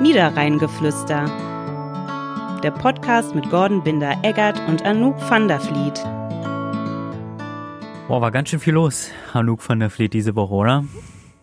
Niederrheingeflüster. 0.00 1.26
Der 2.62 2.70
Podcast 2.70 3.34
mit 3.34 3.50
Gordon 3.50 3.82
Binder-Eggert 3.82 4.58
und 4.66 4.82
Anouk 4.82 5.16
van 5.28 5.46
der 5.46 5.60
Vliet. 5.60 6.02
Boah, 8.08 8.22
war 8.22 8.30
ganz 8.30 8.48
schön 8.48 8.60
viel 8.60 8.72
los, 8.72 9.10
Anouk 9.34 9.68
van 9.68 9.78
der 9.78 9.90
Vliet, 9.90 10.14
diese 10.14 10.34
Woche, 10.36 10.54
oder? 10.54 10.84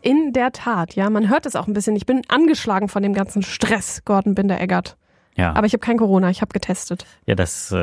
In 0.02 0.34
der 0.34 0.52
Tat, 0.54 0.96
ja, 0.96 1.08
man 1.12 1.30
hört 1.30 1.46
es 1.46 1.56
auch 1.56 1.68
ein 1.68 1.74
bisschen. 1.74 1.96
Ich 1.96 2.08
bin 2.08 2.24
angeschlagen 2.30 2.88
von 2.90 3.04
dem 3.04 3.14
ganzen 3.14 3.44
Stress, 3.44 4.02
Gordon 4.06 4.34
Binder-Eggert. 4.34 4.98
Ja. 5.38 5.54
Aber 5.54 5.68
ich 5.68 5.74
habe 5.74 5.80
kein 5.82 5.98
Corona, 5.98 6.30
ich 6.30 6.42
habe 6.42 6.52
getestet. 6.52 7.06
Ja, 7.28 7.36
das 7.36 7.72
äh, 7.72 7.76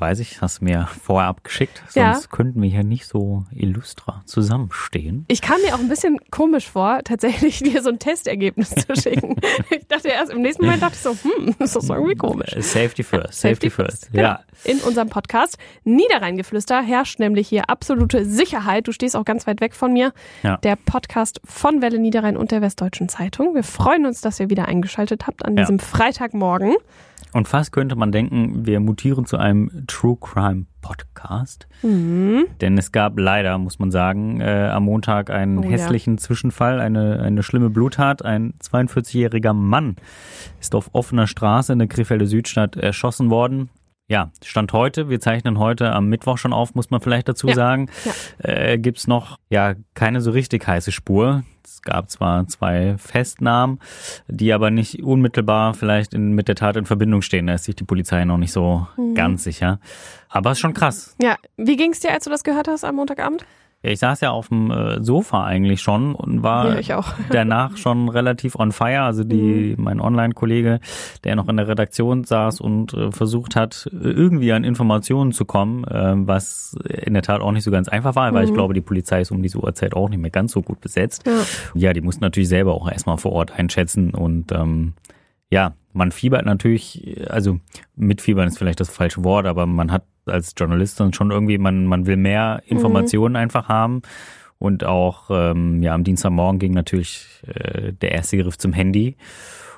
weiß 0.00 0.18
ich, 0.20 0.40
hast 0.40 0.60
du 0.60 0.64
mir 0.64 0.88
vorher 1.04 1.28
abgeschickt. 1.28 1.82
Sonst 1.88 1.94
Ja. 1.96 2.18
könnten 2.30 2.62
wir 2.62 2.70
hier 2.70 2.84
nicht 2.84 3.06
so 3.06 3.44
illustra 3.54 4.22
zusammenstehen. 4.24 5.26
Ich 5.28 5.42
kam 5.42 5.60
mir 5.60 5.74
auch 5.74 5.78
ein 5.78 5.88
bisschen 5.88 6.18
komisch 6.30 6.70
vor, 6.70 7.00
tatsächlich 7.04 7.58
dir 7.62 7.82
so 7.82 7.90
ein 7.90 7.98
Testergebnis 7.98 8.70
zu 8.70 8.94
schicken. 9.00 9.36
ich 9.70 9.86
dachte 9.88 10.08
erst, 10.08 10.32
im 10.32 10.40
nächsten 10.42 10.64
Moment 10.64 10.82
dachte 10.82 10.94
ich 10.94 11.00
so, 11.02 11.10
hm, 11.10 11.54
ist 11.58 11.76
das 11.76 11.88
irgendwie 11.88 12.14
komisch. 12.16 12.54
Äh, 12.54 12.62
Safety 12.62 13.02
first, 13.02 13.40
safety, 13.40 13.68
first. 13.70 14.10
Genau. 14.12 14.22
Ja. 14.24 14.40
In 14.64 14.78
unserem 14.80 15.08
Podcast 15.08 15.58
Niederrheingeflüster 15.84 16.82
herrscht 16.82 17.18
nämlich 17.18 17.48
hier 17.48 17.68
absolute 17.68 18.24
Sicherheit. 18.24 18.86
Du 18.88 18.92
stehst 18.92 19.16
auch 19.16 19.24
ganz 19.24 19.46
weit 19.46 19.60
weg 19.60 19.74
von 19.74 19.92
mir. 19.92 20.12
Ja. 20.42 20.56
Der 20.58 20.76
Podcast 20.76 21.40
von 21.44 21.82
Welle 21.82 21.98
Niederrhein 21.98 22.36
und 22.36 22.50
der 22.50 22.62
Westdeutschen 22.62 23.08
Zeitung. 23.08 23.54
Wir 23.54 23.64
freuen 23.64 24.06
uns, 24.06 24.20
dass 24.20 24.40
ihr 24.40 24.50
wieder 24.50 24.66
eingeschaltet 24.66 25.26
habt 25.26 25.44
an 25.44 25.56
Ja. 25.56 25.62
diesem 25.62 25.78
Freitagmorgen. 25.78 26.74
Und 27.32 27.48
fast 27.48 27.72
könnte 27.72 27.96
man 27.96 28.12
denken, 28.12 28.66
wir 28.66 28.78
mutieren 28.80 29.24
zu 29.24 29.38
einem 29.38 29.70
True 29.86 30.18
Crime 30.20 30.66
Podcast. 30.82 31.66
Mhm. 31.82 32.44
Denn 32.60 32.76
es 32.76 32.92
gab 32.92 33.18
leider, 33.18 33.56
muss 33.56 33.78
man 33.78 33.90
sagen, 33.90 34.40
äh, 34.40 34.68
am 34.70 34.84
Montag 34.84 35.30
einen 35.30 35.58
Oh 35.58 35.62
ja. 35.62 35.70
hässlichen 35.70 36.18
Zwischenfall, 36.18 36.80
eine, 36.80 37.20
eine 37.20 37.42
schlimme 37.42 37.70
Bluttat. 37.70 38.22
Ein 38.22 38.52
42-jähriger 38.62 39.54
Mann 39.54 39.96
ist 40.60 40.74
auf 40.74 40.90
offener 40.92 41.26
Straße 41.26 41.72
in 41.72 41.78
der 41.78 41.88
Krefelder 41.88 42.26
Südstadt 42.26 42.76
erschossen 42.76 43.30
worden. 43.30 43.70
Ja, 44.12 44.30
Stand 44.44 44.74
heute, 44.74 45.08
wir 45.08 45.20
zeichnen 45.20 45.58
heute 45.58 45.90
am 45.90 46.06
Mittwoch 46.10 46.36
schon 46.36 46.52
auf, 46.52 46.74
muss 46.74 46.90
man 46.90 47.00
vielleicht 47.00 47.30
dazu 47.30 47.48
Ja. 47.48 47.54
sagen, 47.54 47.88
Ja. 48.04 48.12
äh, 48.46 48.76
gibt's 48.78 49.06
noch 49.06 49.38
ja 49.48 49.72
keine 49.94 50.20
so 50.20 50.32
richtig 50.32 50.66
heiße 50.66 50.92
Spur. 50.92 51.44
Es 51.64 51.80
gab 51.80 52.10
zwar 52.10 52.46
zwei 52.46 52.96
Festnahmen, 52.98 53.78
die 54.28 54.52
aber 54.52 54.70
nicht 54.70 55.02
unmittelbar 55.02 55.72
vielleicht 55.72 56.12
in, 56.12 56.32
mit 56.32 56.46
der 56.48 56.56
Tat 56.56 56.76
in 56.76 56.84
Verbindung 56.84 57.22
stehen. 57.22 57.46
Da 57.46 57.54
ist 57.54 57.64
sich 57.64 57.74
die 57.74 57.84
Polizei 57.84 58.26
noch 58.26 58.36
nicht 58.36 58.52
so 58.52 58.86
Mhm. 58.98 59.14
ganz 59.14 59.44
sicher. 59.44 59.80
Aber 60.28 60.50
es 60.50 60.58
ist 60.58 60.60
schon 60.60 60.74
krass. 60.74 61.16
Ja, 61.22 61.36
wie 61.56 61.76
ging's 61.78 62.00
dir, 62.00 62.10
als 62.12 62.24
du 62.24 62.30
das 62.30 62.44
gehört 62.44 62.68
hast 62.68 62.84
am 62.84 62.96
Montagabend? 62.96 63.46
Ja, 63.82 63.90
ich 63.90 63.98
saß 63.98 64.20
ja 64.20 64.30
auf 64.30 64.48
dem 64.48 64.70
äh, 64.70 65.02
Sofa 65.02 65.44
eigentlich 65.44 65.80
schon 65.80 66.14
und 66.14 66.42
war 66.42 66.70
Ja, 66.70 66.78
ich 66.78 66.94
auch. 66.94 67.12
danach 67.30 67.76
schon 67.76 68.08
relativ 68.08 68.54
on 68.54 68.70
fire. 68.70 69.02
Also 69.02 69.24
die, 69.24 69.74
mein 69.76 70.00
Online-Kollege, 70.00 70.78
der 71.24 71.36
noch 71.36 71.48
in 71.48 71.56
der 71.56 71.66
Redaktion 71.66 72.22
saß 72.22 72.60
und 72.60 72.94
äh, 72.94 73.10
versucht 73.10 73.56
hat, 73.56 73.90
irgendwie 73.92 74.52
an 74.52 74.62
Informationen 74.62 75.32
zu 75.32 75.44
kommen, 75.44 75.84
äh, 75.84 76.14
was 76.14 76.76
in 76.88 77.14
der 77.14 77.22
Tat 77.22 77.40
auch 77.40 77.52
nicht 77.52 77.64
so 77.64 77.70
ganz 77.72 77.88
einfach 77.88 78.14
war, 78.14 78.32
weil 78.34 78.44
ich 78.44 78.54
glaube, 78.54 78.74
die 78.74 78.80
Polizei 78.80 79.20
ist 79.20 79.32
um 79.32 79.42
diese 79.42 79.58
Uhrzeit 79.58 79.94
auch 79.94 80.08
nicht 80.08 80.20
mehr 80.20 80.30
ganz 80.30 80.52
so 80.52 80.62
gut 80.62 80.80
besetzt. 80.80 81.26
Ja. 81.26 81.32
Ja, 81.74 81.92
die 81.92 82.00
mussten 82.02 82.22
natürlich 82.22 82.48
selber 82.48 82.74
auch 82.74 82.88
erstmal 82.88 83.18
vor 83.18 83.32
Ort 83.32 83.52
einschätzen 83.58 84.14
und 84.14 84.52
ähm, 84.52 84.94
ja, 85.50 85.74
man 85.92 86.12
fiebert 86.12 86.46
natürlich, 86.46 87.20
also 87.28 87.58
mitfiebern 87.94 88.48
ist 88.48 88.56
vielleicht 88.58 88.80
das 88.80 88.88
falsche 88.88 89.22
Wort, 89.24 89.44
aber 89.44 89.66
man 89.66 89.92
hat 89.92 90.04
als 90.26 90.54
Journalist 90.56 91.00
dann 91.00 91.12
schon 91.12 91.30
irgendwie, 91.30 91.58
man, 91.58 91.86
man 91.86 92.06
will 92.06 92.16
mehr 92.16 92.62
Informationen 92.66 93.36
einfach 93.36 93.68
haben. 93.68 94.02
Und 94.58 94.84
auch 94.84 95.28
ähm, 95.30 95.82
ja, 95.82 95.92
am 95.92 96.04
Dienstagmorgen 96.04 96.60
ging 96.60 96.72
natürlich 96.72 97.26
äh, 97.46 97.92
der 97.92 98.12
erste 98.12 98.38
Griff 98.38 98.58
zum 98.58 98.72
Handy, 98.72 99.16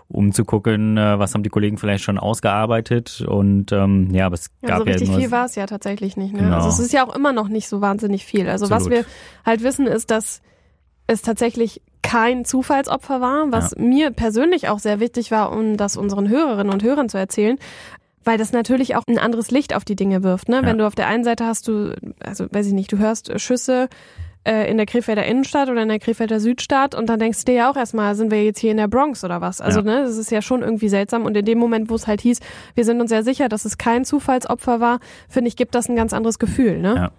um 0.09 0.33
zu 0.33 0.45
gucken, 0.45 0.99
äh, 0.99 1.19
was 1.19 1.33
haben 1.33 1.43
die 1.43 1.49
Kollegen 1.49 1.79
vielleicht 1.79 2.05
schon 2.05 2.19
ausgearbeitet. 2.19 3.23
Und 3.27 3.73
ähm, 3.73 4.11
ja, 4.13 4.27
aber 4.27 4.35
es 4.35 4.51
Ja, 4.61 4.69
gab 4.69 4.79
so 4.79 4.85
richtig 4.85 5.09
ja 5.09 5.13
nur 5.13 5.21
viel 5.23 5.31
war 5.31 5.47
es 5.47 5.55
ja 5.55 5.65
tatsächlich 5.65 6.19
nicht. 6.19 6.35
Ne? 6.35 6.41
Genau. 6.41 6.57
Also 6.57 6.69
es 6.69 6.79
ist 6.79 6.93
ja 6.93 7.07
auch 7.07 7.15
immer 7.15 7.33
noch 7.33 7.49
nicht 7.49 7.67
so 7.67 7.81
wahnsinnig 7.81 8.27
viel. 8.27 8.47
Also 8.47 8.67
was 8.67 8.85
Absolut. 8.85 8.99
wir 8.99 9.05
halt 9.47 9.63
wissen, 9.63 9.87
ist, 9.87 10.11
dass 10.11 10.43
es 11.07 11.23
tatsächlich 11.23 11.81
kein 12.03 12.45
Zufallsopfer 12.45 13.23
war, 13.23 13.51
was 13.51 13.75
mir 13.77 14.11
persönlich 14.11 14.69
auch 14.69 14.79
sehr 14.79 15.01
wichtig 15.01 15.31
war, 15.31 15.51
um 15.53 15.79
das 15.79 15.97
unseren 15.97 16.29
Hörerinnen 16.29 16.73
und 16.73 16.83
Hörern 16.83 17.09
zu 17.09 17.17
erzählen. 17.17 17.59
Weil 18.25 18.39
das 18.39 18.53
natürlich 18.53 18.97
auch 18.97 19.03
ein 19.07 19.19
anderes 19.19 19.51
Licht 19.51 19.75
auf 19.75 19.85
die 19.85 19.97
Dinge 19.97 20.23
wirft. 20.23 20.49
Ne? 20.49 20.57
Ja. 20.57 20.67
Wenn 20.67 20.79
du 20.79 20.87
auf 20.87 20.95
der 20.95 21.07
einen 21.07 21.25
Seite 21.25 21.45
hast 21.47 21.69
du, 21.69 21.95
also 22.21 22.47
weiß 22.51 22.67
ich 22.67 22.73
nicht, 22.73 22.91
du 22.93 22.99
hörst 22.99 23.39
Schüsse 23.41 23.89
äh, 24.45 24.71
in 24.71 24.77
der 24.77 24.87
Krefelder 24.87 25.25
Innenstadt 25.25 25.69
oder 25.69 25.83
in 25.83 25.89
der 25.89 25.99
Krefelder 25.99 26.41
Südstadt 26.41 26.95
und 26.95 27.09
dann 27.09 27.19
denkst 27.19 27.39
du 27.41 27.53
dir 27.53 27.55
ja 27.59 27.71
auch 27.71 27.77
erstmal, 27.77 28.15
sind 28.15 28.31
wir 28.31 28.45
jetzt 28.45 28.59
hier 28.61 28.71
in 28.71 28.77
der 28.77 28.89
Bronx 28.89 29.25
oder 29.25 29.41
was? 29.41 29.61
Also 29.61 29.81
Ja. 29.81 29.85
ne, 29.87 30.03
das 30.05 30.17
ist 30.17 30.31
ja 30.31 30.43
schon 30.43 30.63
irgendwie 30.63 30.89
seltsam 30.89 31.25
und 31.25 31.37
in 31.37 31.45
dem 31.45 31.59
Moment, 31.59 31.91
wo 31.91 31.95
es 31.95 32.07
halt 32.07 32.21
hieß, 32.21 32.41
wir 32.75 32.85
sind 32.85 33.01
uns 33.01 33.11
sehr 33.11 33.23
sicher, 33.25 33.49
dass 33.49 33.65
es 33.65 33.79
kein 33.79 34.05
Zufallsopfer 34.05 34.81
war, 34.81 35.01
finde 35.29 35.49
ich, 35.49 35.57
gibt 35.57 35.75
das 35.75 35.89
ein 35.89 35.97
ganz 35.97 36.13
anderes 36.13 36.39
Gefühl, 36.39 36.79
ne? 36.79 36.95
Ja. 36.95 37.11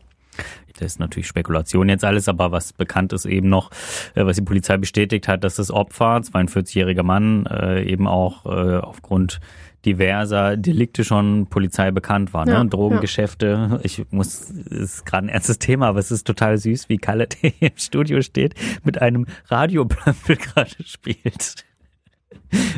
Das 0.77 0.87
ist 0.87 0.99
natürlich 0.99 1.27
Spekulation 1.27 1.87
jetzt 1.87 2.03
alles, 2.03 2.27
aber 2.27 2.51
was 2.51 2.73
bekannt 2.73 3.13
ist 3.13 3.25
eben 3.25 3.47
noch, 3.47 3.71
äh, 4.15 4.25
was 4.25 4.35
die 4.35 4.41
Polizei 4.41 4.75
bestätigt 4.75 5.29
hat, 5.29 5.45
dass 5.45 5.55
das 5.55 5.71
Opfer, 5.71 6.17
42-jähriger 6.17 7.03
Mann, 7.03 7.45
äh, 7.45 7.83
eben 7.83 8.07
auch 8.07 8.45
äh, 8.45 8.77
aufgrund 8.79 9.39
diverser 9.85 10.57
Delikte 10.57 11.03
schon 11.03 11.47
Polizei 11.47 11.91
bekannt 11.91 12.33
war. 12.33 12.45
Ne? 12.45 12.53
Ja, 12.53 12.63
Drogengeschäfte, 12.63 13.79
ich 13.83 14.03
muss, 14.11 14.49
es 14.49 14.71
ist 14.71 15.05
gerade 15.05 15.27
ein 15.27 15.29
ernstes 15.29 15.59
Thema, 15.59 15.87
aber 15.87 15.99
es 15.99 16.11
ist 16.11 16.25
total 16.25 16.57
süß, 16.57 16.89
wie 16.89 16.97
Kalle 16.97 17.27
der 17.27 17.49
hier 17.59 17.69
im 17.71 17.77
Studio 17.77 18.21
steht, 18.21 18.55
mit 18.83 19.01
einem 19.01 19.25
Radioplömpel 19.47 20.35
gerade 20.37 20.71
spielt. 20.83 21.55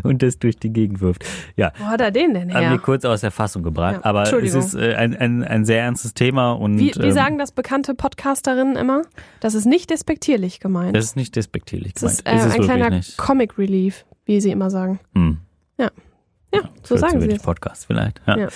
Und 0.03 0.22
das 0.23 0.40
durch 0.40 0.57
die 0.57 0.72
Gegend 0.72 1.01
wirft. 1.01 1.25
Ja, 1.56 1.72
Wo 1.78 1.85
hat 1.85 2.01
er 2.01 2.12
den 2.12 2.34
denn 2.34 2.53
haben 2.53 2.62
wir 2.62 2.69
her? 2.69 2.78
kurz 2.79 3.06
aus 3.06 3.22
der 3.22 3.31
Fassung 3.31 3.63
gebracht. 3.63 3.95
Ja, 3.95 4.06
aber 4.06 4.24
es 4.24 4.53
ist 4.53 4.75
äh, 4.75 4.95
ein, 4.95 5.16
ein, 5.16 5.44
ein 5.44 5.66
sehr 5.66 5.81
ernstes 5.81 6.13
Thema 6.13 6.51
und 6.53 6.78
Wie, 6.78 6.94
wie 6.95 7.07
ähm, 7.07 7.12
sagen 7.12 7.38
das 7.38 7.51
bekannte 7.51 7.94
Podcasterinnen 7.95 8.75
immer? 8.75 9.01
Das 9.39 9.56
ist 9.56 9.66
nicht 9.66 9.89
despektierlich 9.89 10.59
gemeint. 10.59 10.95
das 10.95 11.06
ist 11.06 11.16
nicht 11.16 11.35
despektierlich 11.35 11.94
Das 11.94 12.24
gemeint. 12.24 12.39
ist, 12.41 12.45
äh, 12.45 12.47
es 12.50 12.56
ein 12.56 12.62
kleiner 12.62 12.89
nicht. 12.91 13.18
Comic 13.18 13.57
Relief, 13.57 14.06
wie 14.25 14.39
sie 14.41 14.51
immer 14.51 14.69
sagen. 14.69 15.00
Hm. 15.16 15.39
Ja, 15.79 15.89
so 16.84 16.96
Für 16.96 16.97
sagen 17.00 17.12
sie 17.22 17.28
theoretisch 17.28 17.38
es. 17.38 17.44
Podcast 17.44 17.85
vielleicht. 17.88 18.22
Ja, 18.25 18.38
Ja. 18.38 18.47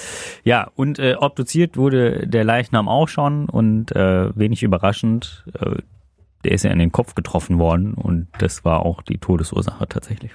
ja. 0.43 0.67
und 0.75 0.97
äh, 0.99 1.15
obduziert 1.19 1.77
wurde 1.77 2.25
der 2.27 2.43
Leichnam 2.43 2.87
auch 2.87 3.07
schon 3.07 3.49
und 3.49 3.93
äh, 3.95 4.35
wenig 4.37 4.63
überraschend, 4.63 5.45
äh, 5.59 5.75
der 6.43 6.51
ist 6.53 6.63
ja 6.63 6.71
in 6.71 6.79
den 6.79 6.91
Kopf 6.91 7.13
getroffen 7.15 7.59
worden 7.59 7.93
und 7.93 8.27
das 8.39 8.63
war 8.65 8.85
auch 8.85 9.01
die 9.01 9.17
Todesursache 9.17 9.87
tatsächlich. 9.87 10.31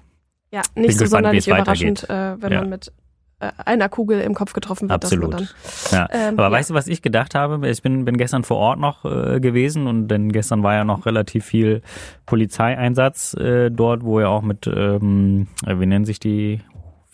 Ja, 0.52 0.62
nicht 0.76 0.92
so 0.92 1.04
gespannt, 1.04 1.10
sonderlich 1.10 1.48
überraschend, 1.48 2.08
äh, 2.08 2.40
wenn 2.40 2.52
Ja. 2.52 2.60
man 2.60 2.68
mit 2.70 2.92
äh, 3.40 3.50
einer 3.64 3.88
Kugel 3.88 4.20
im 4.20 4.32
Kopf 4.34 4.52
getroffen 4.52 4.88
wird. 4.88 5.04
Absolut. 5.04 5.34
Dass 5.34 5.92
man 5.92 6.00
Ja. 6.00 6.08
Ähm, 6.10 6.34
Aber 6.38 6.44
ja. 6.44 6.50
weißt 6.52 6.70
du, 6.70 6.74
was 6.74 6.86
ich 6.86 7.02
gedacht 7.02 7.34
habe? 7.34 7.68
Ich 7.68 7.82
bin, 7.82 8.04
bin 8.04 8.16
gestern 8.16 8.44
vor 8.44 8.56
Ort 8.58 8.78
noch 8.78 9.04
äh, 9.04 9.40
gewesen 9.40 9.86
und 9.88 10.08
denn 10.08 10.30
gestern 10.32 10.62
war 10.62 10.74
ja 10.74 10.84
noch 10.84 11.04
relativ 11.04 11.44
viel 11.44 11.82
Polizeieinsatz 12.24 13.34
äh, 13.34 13.70
dort, 13.70 14.04
wo 14.04 14.20
ja 14.20 14.28
auch 14.28 14.42
mit, 14.42 14.66
ähm, 14.66 15.48
äh, 15.66 15.78
wie 15.80 15.86
nennen 15.86 16.04
sich 16.04 16.20
die 16.20 16.60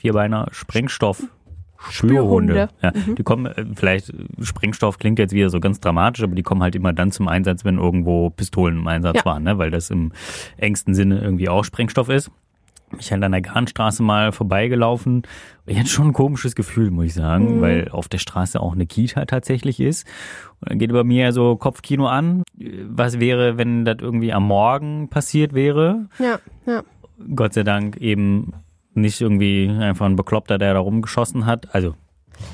Vierbeiner? 0.03 0.49
Sprengstoff. 0.51 1.23
Spürhunde. 1.91 2.69
Ja, 2.83 2.93
Mhm. 2.95 3.15
Die 3.17 3.23
kommen, 3.23 3.47
äh, 3.47 3.65
vielleicht, 3.75 4.11
äh, 4.11 4.15
Sprengstoff 4.43 4.99
klingt 4.99 5.19
jetzt 5.21 5.33
wieder 5.33 5.49
so 5.49 5.61
ganz 5.61 5.79
dramatisch, 5.81 6.23
aber 6.25 6.35
die 6.35 6.43
kommen 6.43 6.61
halt 6.63 6.75
immer 6.75 6.93
dann 6.93 7.11
zum 7.13 7.29
Einsatz, 7.29 7.65
wenn 7.65 7.79
irgendwo 7.79 8.31
Pistolen 8.31 8.79
im 8.79 8.87
Einsatz 8.89 9.19
Ja. 9.19 9.25
waren, 9.25 9.45
ne? 9.45 9.59
weil 9.59 9.71
das 9.71 9.91
im 9.91 10.13
engsten 10.57 10.95
Sinne 10.95 11.21
irgendwie 11.21 11.49
auch 11.49 11.65
Sprengstoff 11.65 12.09
ist. 12.09 12.31
Ich 12.99 13.11
halt 13.11 13.23
an 13.25 13.33
der 13.33 13.41
Garnstraße 13.41 14.03
mal 14.03 14.33
vorbeigelaufen. 14.33 15.23
Ich 15.67 15.79
hatte 15.79 15.89
schon 15.89 16.09
ein 16.09 16.13
komisches 16.13 16.55
Gefühl, 16.55 16.91
muss 16.91 17.07
ich 17.07 17.15
sagen, 17.15 17.57
Mhm. 17.57 17.61
weil 17.63 17.89
auf 17.91 18.09
der 18.09 18.19
Straße 18.19 18.61
auch 18.61 18.75
eine 18.75 18.87
Kita 18.87 19.25
tatsächlich 19.25 19.81
ist. 19.81 20.07
Und 20.61 20.71
dann 20.71 20.79
geht 20.79 20.93
bei 20.93 21.03
mir 21.05 21.33
so 21.33 21.57
Kopfkino 21.57 22.07
an. 22.07 22.43
Was 22.89 23.19
wäre, 23.19 23.57
wenn 23.57 23.85
das 23.85 23.97
irgendwie 24.01 24.33
am 24.33 24.47
Morgen 24.47 25.09
passiert 25.09 25.55
wäre? 25.55 26.07
ja, 26.19 26.39
ja. 26.67 26.83
Gott 27.37 27.55
sei 27.55 27.63
Dank 27.63 27.97
eben 27.99 28.53
nicht 28.95 29.21
irgendwie 29.21 29.69
einfach 29.69 30.07
ein 30.07 30.17
Bekloppter, 30.17 30.59
der 30.59 30.75
da 30.75 30.81
rumgeschossen 30.81 31.47
hat. 31.47 31.75
Also 31.75 31.95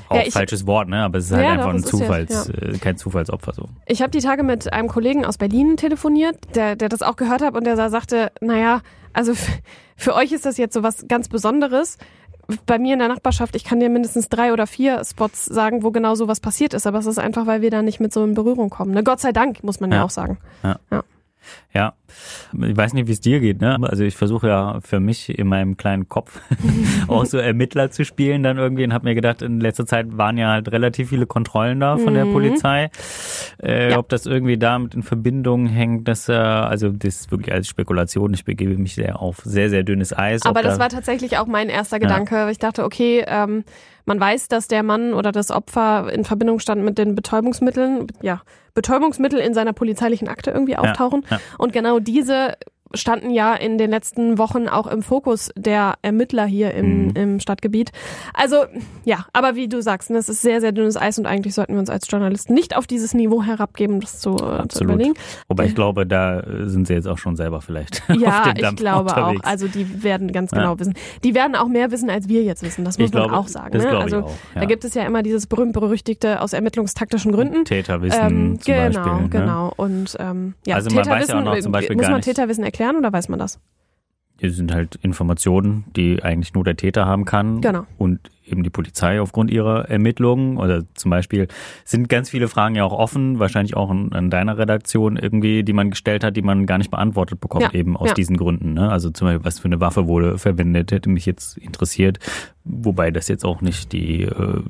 auch 0.09 0.15
Ja, 0.17 0.21
ich- 0.23 0.33
falsches 0.33 0.67
Wort, 0.67 0.87
ne? 0.87 1.03
Aber 1.03 1.17
es 1.17 1.25
ist 1.25 1.31
halt 1.31 1.43
Ja, 1.43 1.51
einfach 1.53 1.65
doch, 1.65 1.71
ein 1.71 1.77
es 1.77 1.85
ist 1.85 1.91
ja- 1.93 1.99
Zufalls, 1.99 2.49
äh, 2.49 2.77
kein 2.79 2.97
Zufallsopfer 2.97 3.53
so. 3.53 3.65
Ich 3.87 4.01
habe 4.01 4.11
die 4.11 4.19
Tage 4.19 4.43
mit 4.43 4.71
einem 4.71 4.87
Kollegen 4.87 5.25
aus 5.25 5.37
Berlin 5.37 5.77
telefoniert, 5.77 6.37
der, 6.55 6.75
der 6.75 6.89
das 6.89 7.01
auch 7.01 7.15
gehört 7.15 7.41
hat 7.41 7.55
und 7.55 7.63
der 7.65 7.75
sa- 7.75 7.89
sagte, 7.89 8.31
naja, 8.41 8.81
also 9.13 9.33
für 9.95 10.13
euch 10.15 10.31
ist 10.31 10.45
das 10.45 10.57
jetzt 10.57 10.73
so 10.73 10.83
was 10.83 11.07
ganz 11.07 11.27
Besonderes. 11.29 11.97
Bei 12.65 12.79
mir 12.79 12.93
in 12.93 12.99
der 12.99 13.09
Nachbarschaft, 13.09 13.55
ich 13.55 13.63
kann 13.63 13.79
dir 13.79 13.89
mindestens 13.89 14.27
drei 14.27 14.53
oder 14.53 14.65
vier 14.65 15.03
Spots 15.05 15.45
sagen, 15.45 15.83
wo 15.83 15.91
genau 15.91 16.15
sowas 16.15 16.39
passiert 16.39 16.73
ist, 16.73 16.87
aber 16.87 16.97
es 16.99 17.05
ist 17.05 17.19
einfach, 17.19 17.45
weil 17.45 17.61
wir 17.61 17.69
da 17.69 17.81
nicht 17.83 17.99
mit 17.99 18.11
so 18.11 18.23
in 18.23 18.33
Berührung 18.33 18.69
kommen. 18.71 18.91
Ne? 18.91 19.03
Gott 19.03 19.19
sei 19.19 19.31
Dank, 19.31 19.63
muss 19.63 19.79
man 19.79 19.91
ja, 19.91 19.97
Ja. 19.97 20.03
auch 20.05 20.09
sagen. 20.09 20.39
Ja, 21.73 21.93
Ich 22.53 22.75
weiß 22.77 22.93
nicht, 22.93 23.07
wie 23.07 23.11
es 23.11 23.21
dir 23.21 23.39
geht, 23.39 23.61
ne? 23.61 23.77
Also 23.81 24.03
ich 24.03 24.15
versuche 24.17 24.47
ja 24.47 24.79
für 24.83 24.99
mich 24.99 25.37
in 25.37 25.47
meinem 25.47 25.77
kleinen 25.77 26.09
Kopf 26.09 26.39
auch 27.07 27.25
so 27.25 27.37
Ermittler 27.37 27.91
zu 27.91 28.05
spielen 28.05 28.43
dann 28.43 28.57
irgendwie 28.57 28.83
und 28.83 28.93
habe 28.93 29.05
mir 29.07 29.15
gedacht, 29.15 29.41
in 29.41 29.59
letzter 29.59 29.85
Zeit 29.85 30.17
waren 30.17 30.37
ja 30.37 30.49
halt 30.51 30.71
relativ 30.71 31.09
viele 31.09 31.25
Kontrollen 31.25 31.79
da 31.79 31.97
von 31.97 32.13
der 32.13 32.25
Mhm. 32.25 32.33
Polizei. 32.33 32.89
Äh, 33.61 33.91
Ja. 33.91 33.97
Ob 33.99 34.09
das 34.09 34.25
irgendwie 34.25 34.57
damit 34.57 34.93
in 34.95 35.03
Verbindung 35.03 35.67
hängt, 35.67 36.07
dass 36.07 36.29
äh, 36.29 36.33
also 36.33 36.89
das 36.89 37.21
ist 37.21 37.31
wirklich 37.31 37.53
als 37.53 37.67
Spekulation, 37.67 38.33
ich 38.33 38.45
begebe 38.45 38.77
mich 38.77 38.95
sehr 38.95 39.19
auf 39.21 39.37
sehr, 39.43 39.69
sehr 39.69 39.83
dünnes 39.83 40.17
Eis. 40.17 40.43
Aber 40.45 40.61
das 40.61 40.75
da, 40.75 40.81
war 40.81 40.89
tatsächlich 40.89 41.37
auch 41.37 41.47
mein 41.47 41.69
erster 41.69 41.99
Gedanke. 41.99 42.49
Ich 42.51 42.57
dachte, 42.59 42.83
okay, 42.83 43.23
ähm, 43.27 43.63
man 44.05 44.19
weiß, 44.19 44.47
dass 44.47 44.67
der 44.67 44.81
Mann 44.83 45.13
oder 45.13 45.31
das 45.31 45.51
Opfer 45.51 46.11
in 46.11 46.23
Verbindung 46.23 46.59
stand 46.59 46.83
mit 46.83 46.97
den 46.97 47.13
Betäubungsmitteln, 47.15 48.07
ja, 48.21 48.41
Betäubungsmittel 48.73 49.39
in 49.39 49.53
seiner 49.53 49.73
polizeilichen 49.73 50.27
Akte 50.27 50.51
irgendwie 50.51 50.77
auftauchen. 50.77 51.25
ja. 51.29 51.39
Und 51.57 51.73
genau 51.73 51.98
diese 51.99 52.57
standen 52.93 53.29
ja 53.29 53.53
in 53.55 53.77
den 53.77 53.89
letzten 53.91 54.37
Wochen 54.37 54.67
auch 54.67 54.87
im 54.87 55.03
Fokus 55.03 55.51
der 55.55 55.95
Ermittler 56.01 56.45
hier 56.45 56.73
im, 56.73 57.07
Mhm. 57.07 57.11
im 57.15 57.39
Stadtgebiet. 57.39 57.91
Also 58.33 58.57
ja, 59.05 59.25
aber 59.33 59.55
wie 59.55 59.67
du 59.67 59.81
sagst, 59.81 60.09
ne, 60.09 60.17
es 60.17 60.27
ist 60.29 60.41
sehr, 60.41 60.59
sehr 60.61 60.71
dünnes 60.71 60.97
Eis 60.97 61.19
und 61.19 61.25
eigentlich 61.25 61.53
sollten 61.53 61.73
wir 61.73 61.79
uns 61.79 61.89
als 61.89 62.09
Journalisten 62.09 62.53
nicht 62.53 62.75
auf 62.75 62.87
dieses 62.87 63.13
Niveau 63.13 63.43
herabgeben, 63.43 63.99
das 63.99 64.19
zu, 64.19 64.35
äh, 64.37 64.67
zu 64.69 64.83
überlegen. 64.83 65.13
Wobei 65.47 65.65
ich 65.65 65.75
glaube, 65.75 66.05
da 66.07 66.39
äh, 66.39 66.67
sind 66.67 66.87
sie 66.87 66.93
jetzt 66.93 67.07
auch 67.07 67.17
schon 67.19 67.35
selber 67.35 67.61
vielleicht 67.61 68.01
Ja, 68.19 68.43
auf 68.43 68.53
dem 68.53 68.65
ich 68.65 68.75
glaube 68.75 69.09
unterwegs. 69.11 69.41
auch. 69.43 69.47
Also 69.49 69.67
die 69.67 70.03
werden 70.03 70.31
ganz 70.31 70.51
Ja. 70.51 70.57
genau 70.59 70.79
wissen. 70.79 70.95
Die 71.23 71.35
werden 71.35 71.55
auch 71.55 71.67
mehr 71.67 71.91
wissen, 71.91 72.09
als 72.09 72.27
wir 72.27 72.41
jetzt 72.43 72.63
wissen. 72.63 72.85
Das 72.85 72.97
muss 72.97 73.07
Ich 73.09 73.13
man 73.13 73.23
glaube, 73.27 73.37
auch 73.37 73.47
sagen. 73.47 73.71
das 73.71 73.83
ne? 73.83 73.97
also 73.97 74.17
auch, 74.21 74.29
ja. 74.55 74.61
da 74.61 74.65
gibt 74.65 74.83
es 74.83 74.93
ja 74.95 75.03
immer 75.05 75.21
dieses 75.23 75.45
berühmt-berüchtigte 75.47 76.41
aus 76.41 76.53
ermittlungstaktischen 76.53 77.31
Gründen. 77.31 77.65
Täterwissen 77.65 78.19
Ähm, 78.21 78.59
genau, 78.65 78.79
Beispiel. 78.87 79.13
Ne? 79.21 79.29
genau. 79.29 79.73
Und 79.77 80.17
ähm, 80.19 80.55
ja, 80.65 80.75
Also 80.75 80.89
man 80.89 80.97
weiß 80.99 81.05
ja 81.05 81.13
Täterwissen, 81.19 81.35
auch 81.47 81.53
noch 81.55 81.59
zum 81.59 81.71
Beispiel 81.71 81.95
muss 81.95 82.09
man 82.09 82.21
Täterwissen 82.21 82.63
erklären 82.63 82.78
oder 82.97 83.11
weiß 83.11 83.29
man 83.29 83.39
das? 83.39 83.59
Das 84.41 84.55
sind 84.55 84.73
halt 84.73 84.95
Informationen, 85.01 85.83
die 85.97 86.23
eigentlich 86.23 86.53
nur 86.53 86.63
der 86.63 86.77
Täter 86.77 87.05
haben 87.05 87.25
kann. 87.25 87.59
Genau. 87.59 87.85
Und 87.97 88.21
eben 88.45 88.63
die 88.63 88.69
Polizei 88.69 89.19
aufgrund 89.19 89.51
ihrer 89.51 89.89
Ermittlungen. 89.89 90.55
Oder 90.55 90.83
zum 90.93 91.11
Beispiel 91.11 91.49
sind 91.83 92.07
ganz 92.07 92.29
viele 92.29 92.47
Fragen 92.47 92.75
ja 92.75 92.85
auch 92.85 92.93
offen, 92.93 93.39
wahrscheinlich 93.39 93.75
auch 93.75 93.91
in, 93.91 94.13
in 94.13 94.29
deiner 94.29 94.57
Redaktion 94.57 95.17
irgendwie, 95.17 95.63
die 95.63 95.73
man 95.73 95.89
gestellt 95.89 96.23
hat, 96.23 96.37
die 96.37 96.41
man 96.41 96.65
gar 96.67 96.77
nicht 96.77 96.89
beantwortet 96.89 97.41
bekommt, 97.41 97.63
Ja, 97.65 97.73
eben 97.73 97.97
aus 97.97 98.07
ja. 98.09 98.13
diesen 98.13 98.37
Gründen. 98.37 98.73
Ne? 98.75 98.89
Also 98.89 99.09
zum 99.09 99.27
Beispiel, 99.27 99.43
was 99.45 99.59
für 99.59 99.65
eine 99.65 99.81
Waffe 99.81 100.07
wurde 100.07 100.37
verwendet, 100.37 100.93
hätte 100.93 101.09
mich 101.09 101.25
jetzt 101.25 101.57
interessiert. 101.57 102.19
Wobei 102.63 103.11
das 103.11 103.27
jetzt 103.27 103.43
auch 103.43 103.59
nicht 103.59 103.91
die 103.91 104.21
äh, 104.23 104.61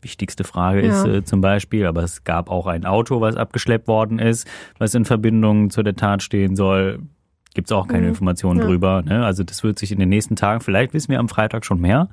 wichtigste 0.00 0.44
Frage 0.44 0.80
ist 0.82 1.04
Ja. 1.04 1.14
äh, 1.14 1.24
zum 1.24 1.40
Beispiel, 1.40 1.86
aber 1.86 2.04
es 2.04 2.22
gab 2.22 2.48
auch 2.50 2.68
ein 2.68 2.84
Auto, 2.86 3.20
was 3.20 3.34
abgeschleppt 3.34 3.88
worden 3.88 4.20
ist, 4.20 4.46
was 4.78 4.94
in 4.94 5.04
Verbindung 5.04 5.70
zu 5.70 5.82
der 5.82 5.96
Tat 5.96 6.22
stehen 6.22 6.54
soll. 6.54 7.00
Gibt 7.58 7.66
es 7.66 7.72
auch 7.72 7.88
keine 7.88 8.02
Mhm. 8.02 8.10
Informationen 8.10 8.60
Ja. 8.60 8.66
drüber. 8.66 9.02
Ne? 9.02 9.24
Also 9.26 9.42
das 9.42 9.64
wird 9.64 9.80
sich 9.80 9.90
in 9.90 9.98
den 9.98 10.08
nächsten 10.08 10.36
Tagen, 10.36 10.60
vielleicht 10.60 10.94
wissen 10.94 11.08
wir 11.10 11.18
am 11.18 11.28
Freitag 11.28 11.64
schon 11.64 11.80
mehr. 11.80 12.08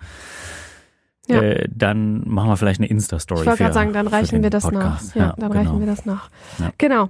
Ja. 1.28 1.40
Äh, 1.40 1.68
dann 1.72 2.28
machen 2.28 2.50
wir 2.50 2.58
vielleicht 2.58 2.80
eine 2.80 2.88
Insta-Story. 2.90 3.42
Ich 3.42 3.46
wollte 3.46 3.62
gerade 3.62 3.74
sagen, 3.76 3.94
dann 3.94 4.08
reichen 4.08 4.42
wir 4.42 4.50
das 4.50 4.64
Podcast. 4.64 5.16
nach. 5.16 5.22
Ja, 5.22 5.36
dann 5.38 5.52
genau. 5.52 5.62
reichen 5.62 5.80
wir 5.82 5.86
das 5.86 6.04
nach. 6.08 6.32
Ja. 6.58 6.72
Genau. 6.80 7.10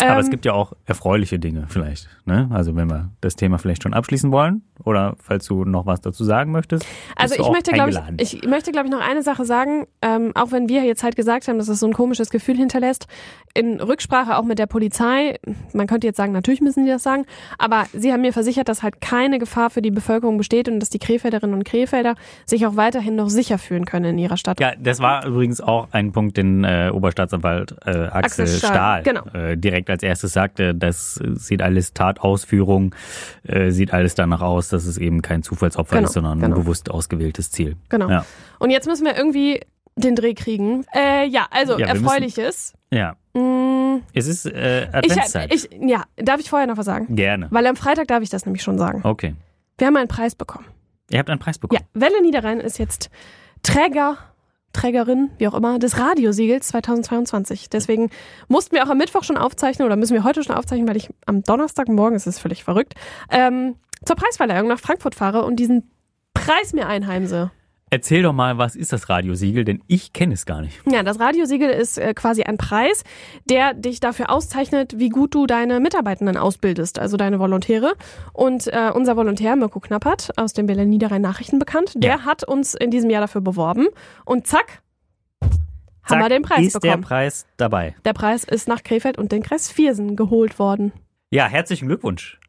Aber 0.00 0.20
es 0.20 0.26
Ähm, 0.26 0.30
gibt 0.30 0.44
ja 0.44 0.52
auch 0.52 0.72
erfreuliche 0.84 1.38
Dinge 1.38 1.66
vielleicht. 1.68 2.08
Ne? 2.24 2.48
Also 2.52 2.76
wenn 2.76 2.88
wir 2.88 3.10
das 3.20 3.36
Thema 3.36 3.58
vielleicht 3.58 3.82
schon 3.82 3.94
abschließen 3.94 4.30
wollen 4.32 4.62
oder 4.84 5.16
falls 5.18 5.46
du 5.46 5.64
noch 5.64 5.86
was 5.86 6.00
dazu 6.00 6.24
sagen 6.24 6.52
möchtest. 6.52 6.84
Also 7.16 7.34
ich 7.34 7.48
möchte, 7.48 7.72
glaube 7.72 7.90
ich, 8.18 8.34
ich 8.34 8.48
möchte, 8.48 8.72
glaube 8.72 8.88
ich, 8.88 8.92
noch 8.92 9.00
eine 9.00 9.22
Sache 9.22 9.44
sagen, 9.44 9.86
ähm, 10.02 10.32
auch 10.34 10.52
wenn 10.52 10.68
wir 10.68 10.84
jetzt 10.84 11.02
halt 11.02 11.16
gesagt 11.16 11.48
haben, 11.48 11.58
dass 11.58 11.68
es 11.68 11.80
so 11.80 11.86
ein 11.86 11.92
komisches 11.92 12.30
Gefühl 12.30 12.56
hinterlässt, 12.56 13.06
in 13.54 13.80
Rücksprache 13.80 14.36
auch 14.36 14.44
mit 14.44 14.58
der 14.58 14.66
Polizei, 14.66 15.38
man 15.72 15.86
könnte 15.86 16.06
jetzt 16.06 16.16
sagen, 16.16 16.32
natürlich 16.32 16.60
müssen 16.60 16.84
sie 16.84 16.90
das 16.90 17.02
sagen, 17.02 17.24
aber 17.58 17.86
sie 17.94 18.12
haben 18.12 18.20
mir 18.20 18.32
versichert, 18.32 18.68
dass 18.68 18.82
halt 18.82 19.00
keine 19.00 19.38
Gefahr 19.38 19.70
für 19.70 19.80
die 19.80 19.90
Bevölkerung 19.90 20.36
besteht 20.36 20.68
und 20.68 20.80
dass 20.80 20.90
die 20.90 20.98
Krefelderinnen 20.98 21.54
und 21.54 21.64
Krefelder 21.64 22.16
sich 22.44 22.66
auch 22.66 22.76
weiterhin 22.76 23.16
noch 23.16 23.30
sicher 23.30 23.58
fühlen 23.58 23.86
können 23.86 24.04
in 24.04 24.18
ihrer 24.18 24.36
Stadt. 24.36 24.60
Ja, 24.60 24.72
das 24.78 25.00
war 25.00 25.24
übrigens 25.26 25.60
auch 25.60 25.88
ein 25.92 26.12
Punkt, 26.12 26.36
den 26.36 26.64
äh, 26.64 26.90
Oberstaatsanwalt 26.92 27.76
äh, 27.86 27.90
Axel, 27.90 28.12
Axel 28.44 28.46
Stahl, 28.46 28.70
Stahl, 28.70 29.02
genau. 29.02 29.24
äh, 29.32 29.56
direkt 29.56 29.85
als 29.90 30.02
erstes 30.02 30.32
sagte, 30.32 30.74
das 30.74 31.14
sieht 31.34 31.62
alles 31.62 31.92
Tatausführung, 31.94 32.94
äh, 33.44 33.70
sieht 33.70 33.92
alles 33.92 34.14
danach 34.14 34.40
aus, 34.40 34.68
dass 34.68 34.84
es 34.86 34.98
eben 34.98 35.22
kein 35.22 35.42
Zufallsopfer 35.42 35.96
Genau, 35.96 36.06
ist, 36.08 36.14
sondern 36.14 36.40
genau. 36.40 36.54
ein 36.56 36.60
bewusst 36.62 36.90
ausgewähltes 36.90 37.50
Ziel. 37.50 37.76
Genau. 37.88 38.08
Ja. 38.10 38.24
Und 38.58 38.70
jetzt 38.70 38.86
müssen 38.86 39.04
wir 39.04 39.16
irgendwie 39.16 39.60
den 39.96 40.14
Dreh 40.14 40.34
kriegen. 40.34 40.84
Äh, 40.94 41.26
ja, 41.26 41.46
also 41.50 41.72
Ja, 41.78 41.86
wir 41.86 41.94
müssen- 41.94 42.04
erfreuliches. 42.06 42.72
Ja, 42.92 43.16
Mm, 43.34 43.98
es 44.14 44.26
ist 44.26 44.46
äh, 44.46 44.84
ich, 44.84 44.94
Adventszeit. 44.94 45.52
ich, 45.52 45.68
ja, 45.78 46.04
darf 46.16 46.40
ich 46.40 46.48
vorher 46.48 46.66
noch 46.66 46.78
was 46.78 46.86
sagen? 46.86 47.14
Gerne. 47.16 47.48
Weil 47.50 47.66
am 47.66 47.76
Freitag 47.76 48.08
darf 48.08 48.22
ich 48.22 48.30
das 48.30 48.46
nämlich 48.46 48.62
schon 48.62 48.78
sagen. 48.78 49.00
Okay. 49.04 49.34
Wir 49.76 49.86
haben 49.88 49.96
einen 49.96 50.08
Preis 50.08 50.34
bekommen. 50.34 50.64
Ihr 51.10 51.18
habt 51.18 51.28
einen 51.28 51.38
Preis 51.38 51.56
Ja, 51.56 51.60
bekommen. 51.60 51.80
Welle 51.92 52.22
Niederrhein 52.22 52.60
ist 52.60 52.78
jetzt 52.78 53.10
Träger, 53.62 54.16
Trägerin, 54.76 55.30
wie 55.38 55.48
auch 55.48 55.54
immer, 55.54 55.78
des 55.78 55.98
Radiosiegels 55.98 56.68
2022. 56.68 57.70
Deswegen 57.70 58.10
mussten 58.48 58.76
wir 58.76 58.84
auch 58.84 58.90
am 58.90 58.98
Mittwoch 58.98 59.24
schon 59.24 59.38
aufzeichnen 59.38 59.86
oder 59.86 59.96
müssen 59.96 60.14
wir 60.14 60.22
heute 60.22 60.42
schon 60.42 60.54
aufzeichnen, 60.54 60.86
weil 60.86 60.96
ich 60.96 61.08
am 61.24 61.42
Donnerstagmorgen, 61.42 62.14
es 62.14 62.26
ist 62.26 62.38
völlig 62.38 62.62
verrückt, 62.62 62.94
ähm, 63.30 63.76
zur 64.04 64.16
Preisverleihung 64.16 64.68
nach 64.68 64.78
Frankfurt 64.78 65.14
fahre 65.14 65.44
und 65.44 65.56
diesen 65.56 65.90
Preis 66.34 66.74
mir 66.74 66.86
einheimse. 66.86 67.50
Erzähl 67.88 68.24
doch 68.24 68.32
mal, 68.32 68.58
was 68.58 68.74
ist 68.74 68.92
das 68.92 69.08
Radiosiegel, 69.08 69.64
denn 69.64 69.80
ich 69.86 70.12
kenne 70.12 70.34
es 70.34 70.44
gar 70.44 70.60
nicht. 70.60 70.80
Ja, 70.90 71.04
das 71.04 71.20
Radiosiegel 71.20 71.70
ist 71.70 71.98
äh, 71.98 72.14
quasi 72.14 72.42
ein 72.42 72.56
Preis, 72.58 73.04
der 73.48 73.74
dich 73.74 74.00
dafür 74.00 74.28
auszeichnet, 74.30 74.98
wie 74.98 75.08
gut 75.08 75.36
du 75.36 75.46
deine 75.46 75.78
Mitarbeitenden 75.78 76.36
ausbildest, 76.36 76.98
also 76.98 77.16
deine 77.16 77.38
Volontäre. 77.38 77.92
Und 78.32 78.66
äh, 78.66 78.90
unser 78.92 79.16
Volontär 79.16 79.54
Mirko 79.54 79.78
Knappert 79.78 80.36
aus 80.36 80.52
den 80.52 80.66
Berlin 80.66 80.88
Niederrhein 80.90 81.22
Nachrichten 81.22 81.60
bekannt, 81.60 81.92
der 81.94 82.10
Ja. 82.10 82.24
hat 82.24 82.42
uns 82.42 82.74
in 82.74 82.90
diesem 82.90 83.08
Jahr 83.08 83.20
dafür 83.20 83.40
beworben 83.40 83.86
und 84.24 84.48
zack, 84.48 84.82
haben 86.02 86.20
wir 86.20 86.28
den 86.28 86.42
Preis 86.42 86.66
ist 86.66 86.72
bekommen. 86.80 87.02
der 87.02 87.06
Preis 87.08 87.46
dabei. 87.56 87.94
der 88.04 88.12
Preis 88.14 88.42
ist 88.42 88.66
nach 88.66 88.82
Krefeld 88.82 89.16
und 89.16 89.30
den 89.30 89.42
Kreis 89.44 89.70
Viersen 89.70 90.16
geholt 90.16 90.58
worden. 90.58 90.92
Ja, 91.30 91.46
herzlichen 91.46 91.86
Glückwunsch 91.86 92.40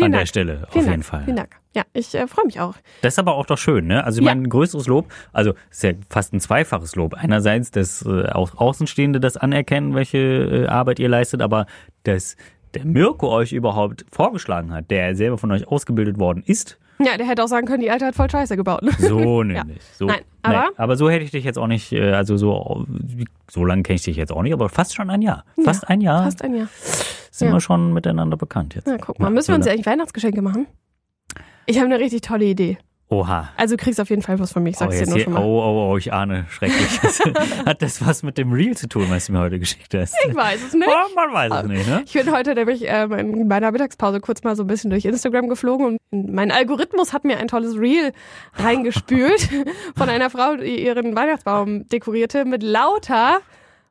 vielen 0.00 0.06
an 0.06 0.12
Dank. 0.12 0.22
der 0.22 0.26
Stelle, 0.26 0.62
auf 0.66 0.72
vielen 0.72 0.84
jeden 0.84 0.90
Dank. 0.92 1.04
Fall. 1.04 1.22
Vielen 1.24 1.36
Dank. 1.36 1.56
Ja, 1.74 1.82
ich 1.92 2.14
äh, 2.14 2.26
freue 2.26 2.46
mich 2.46 2.58
auch. 2.60 2.74
Das 3.02 3.14
ist 3.14 3.18
aber 3.18 3.34
auch 3.34 3.46
doch 3.46 3.58
schön, 3.58 3.86
ne? 3.86 4.02
Also 4.04 4.20
ich 4.20 4.26
Ja. 4.26 4.32
meine, 4.34 4.46
ein 4.46 4.50
größeres 4.50 4.86
Lob, 4.88 5.06
also 5.32 5.54
ist 5.70 5.82
ja 5.84 5.92
fast 6.08 6.32
ein 6.32 6.40
zweifaches 6.40 6.96
Lob. 6.96 7.14
Einerseits, 7.14 7.70
dass 7.70 8.04
äh, 8.04 8.26
auch 8.30 8.56
Außenstehende 8.56 9.20
das 9.20 9.36
anerkennen, 9.36 9.94
welche 9.94 10.18
äh, 10.18 10.66
Arbeit 10.66 10.98
ihr 10.98 11.08
leistet, 11.08 11.42
aber 11.42 11.66
dass 12.02 12.36
der 12.74 12.84
Mirko 12.84 13.28
euch 13.30 13.52
überhaupt 13.52 14.04
vorgeschlagen 14.10 14.72
hat, 14.72 14.90
der 14.90 15.14
selber 15.14 15.38
von 15.38 15.50
euch 15.52 15.68
ausgebildet 15.68 16.18
worden 16.18 16.42
ist, 16.44 16.78
Ja, 16.98 17.16
der 17.16 17.26
hätte 17.26 17.42
auch 17.44 17.48
sagen 17.48 17.66
können, 17.66 17.80
die 17.82 17.90
Alte 17.90 18.06
hat 18.06 18.14
voll 18.14 18.30
Scheiße 18.30 18.56
gebaut. 18.56 18.82
ne? 18.82 18.90
so 18.98 19.42
Ja. 19.42 19.62
nämlich. 19.64 19.80
So, 19.96 20.06
Nein, 20.06 20.20
aber- 20.42 20.58
nee, 20.70 20.74
aber 20.76 20.96
so 20.96 21.10
hätte 21.10 21.24
ich 21.24 21.30
dich 21.30 21.44
jetzt 21.44 21.58
auch 21.58 21.66
nicht, 21.66 21.92
äh, 21.92 22.12
also 22.12 22.36
so, 22.36 22.86
so 23.50 23.64
lange 23.64 23.82
kenne 23.82 23.96
ich 23.96 24.02
dich 24.02 24.16
jetzt 24.16 24.32
auch 24.32 24.42
nicht, 24.42 24.52
aber 24.52 24.68
fast 24.68 24.94
schon 24.94 25.10
ein 25.10 25.22
Jahr. 25.22 25.44
Fast 25.64 25.88
ein 25.88 26.00
Jahr 26.00 26.24
Fast 26.24 26.42
ein 26.42 26.54
Jahr. 26.54 26.68
sind 27.30 27.48
ja. 27.48 27.54
wir 27.54 27.60
schon 27.60 27.92
miteinander 27.92 28.36
bekannt 28.36 28.74
jetzt. 28.74 28.86
Na, 28.86 28.96
guck 28.98 29.18
mal, 29.18 29.30
müssen 29.30 29.48
wir 29.48 29.56
uns 29.56 29.64
so, 29.64 29.70
eigentlich 29.70 29.86
Weihnachtsgeschenke 29.86 30.42
machen? 30.42 30.66
Ich 31.66 31.78
habe 31.78 31.86
eine 31.86 31.98
richtig 31.98 32.22
tolle 32.22 32.44
Idee. 32.46 32.78
Oha. 33.12 33.48
Also 33.56 33.76
du 33.76 33.82
kriegst 33.82 34.00
auf 34.00 34.08
jeden 34.08 34.22
Fall 34.22 34.38
was 34.38 34.52
von 34.52 34.62
mir, 34.62 34.70
ich 34.70 34.76
Oh, 34.76 34.80
sag's 34.80 34.94
dir 34.94 35.00
jetzt 35.00 35.08
nur 35.08 35.16
hier, 35.18 35.24
schon 35.24 35.32
mal. 35.32 35.42
oh, 35.42 35.60
oh, 35.60 35.90
oh, 35.92 35.96
ich 35.98 36.12
ahne 36.12 36.46
schrecklich. 36.48 37.00
Hat 37.66 37.82
das 37.82 38.06
was 38.06 38.22
mit 38.22 38.38
dem 38.38 38.52
Reel 38.52 38.76
zu 38.76 38.88
tun, 38.88 39.06
was 39.08 39.26
du 39.26 39.32
mir 39.32 39.40
heute 39.40 39.58
geschickt 39.58 39.92
hast? 39.94 40.14
Ich 40.28 40.34
weiß 40.34 40.60
es 40.68 40.74
nicht. 40.74 40.88
Oh, 40.88 41.14
man 41.16 41.32
weiß 41.32 41.52
es 41.62 41.66
nicht, 41.68 41.88
ne? 41.88 42.02
Ich 42.06 42.12
bin 42.12 42.30
heute 42.32 42.54
nämlich 42.54 42.84
ähm, 42.86 43.12
in 43.12 43.48
meiner 43.48 43.72
Mittagspause 43.72 44.20
kurz 44.20 44.44
mal 44.44 44.54
so 44.54 44.62
ein 44.62 44.68
bisschen 44.68 44.90
durch 44.90 45.04
Instagram 45.04 45.48
geflogen 45.48 45.98
und 46.12 46.32
mein 46.32 46.52
Algorithmus 46.52 47.12
hat 47.12 47.24
mir 47.24 47.38
ein 47.38 47.48
tolles 47.48 47.76
Reel 47.76 48.12
reingespült 48.54 49.48
von 49.96 50.08
einer 50.08 50.30
Frau, 50.30 50.54
die 50.56 50.84
ihren 50.84 51.16
Weihnachtsbaum 51.16 51.88
dekorierte 51.88 52.44
mit 52.44 52.62
lauter 52.62 53.38